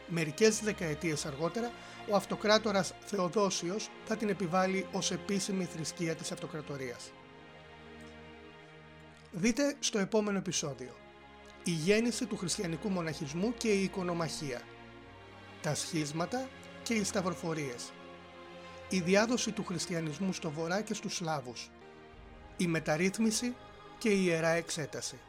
Μερικές 0.08 0.60
δεκαετίες 0.60 1.26
αργότερα, 1.26 1.72
ο 2.10 2.16
αυτοκράτορας 2.16 2.94
Θεοδόσιος 3.06 3.90
θα 4.06 4.18
την 4.18 4.30
επιβάλλει 4.30 4.88
ως 4.92 5.12
επίσημη 5.12 5.66
θρησκεία 5.66 6.16
της 6.16 6.32
αυτοκρατορίας. 6.32 7.12
Δείτε 9.32 9.76
στο 9.80 10.00
επόμενο 10.00 10.38
επεισόδιο 10.38 10.96
η 11.64 11.72
γέννηση 11.72 12.26
του 12.26 12.38
χριστιανικού 12.38 12.90
μοναχισμού 12.90 13.54
και 13.58 13.72
η 13.72 13.84
οικονομαχία, 13.84 14.62
τα 15.62 15.76
σχίσματα 15.76 16.48
και 16.84 16.94
οι 16.94 17.04
σταυροφορίες, 17.04 17.92
η 18.90 19.00
διάδοση 19.00 19.52
του 19.52 19.66
χριστιανισμού 19.66 20.34
στο 20.34 20.50
βορρά 20.50 20.82
και 20.82 20.94
στους 20.94 21.16
Σλάβους, 21.16 21.72
η 22.58 22.68
μεταρρύθμιση 22.68 23.56
και 23.98 24.10
η 24.10 24.22
Ιερά 24.24 24.50
Εξέταση. 24.50 25.20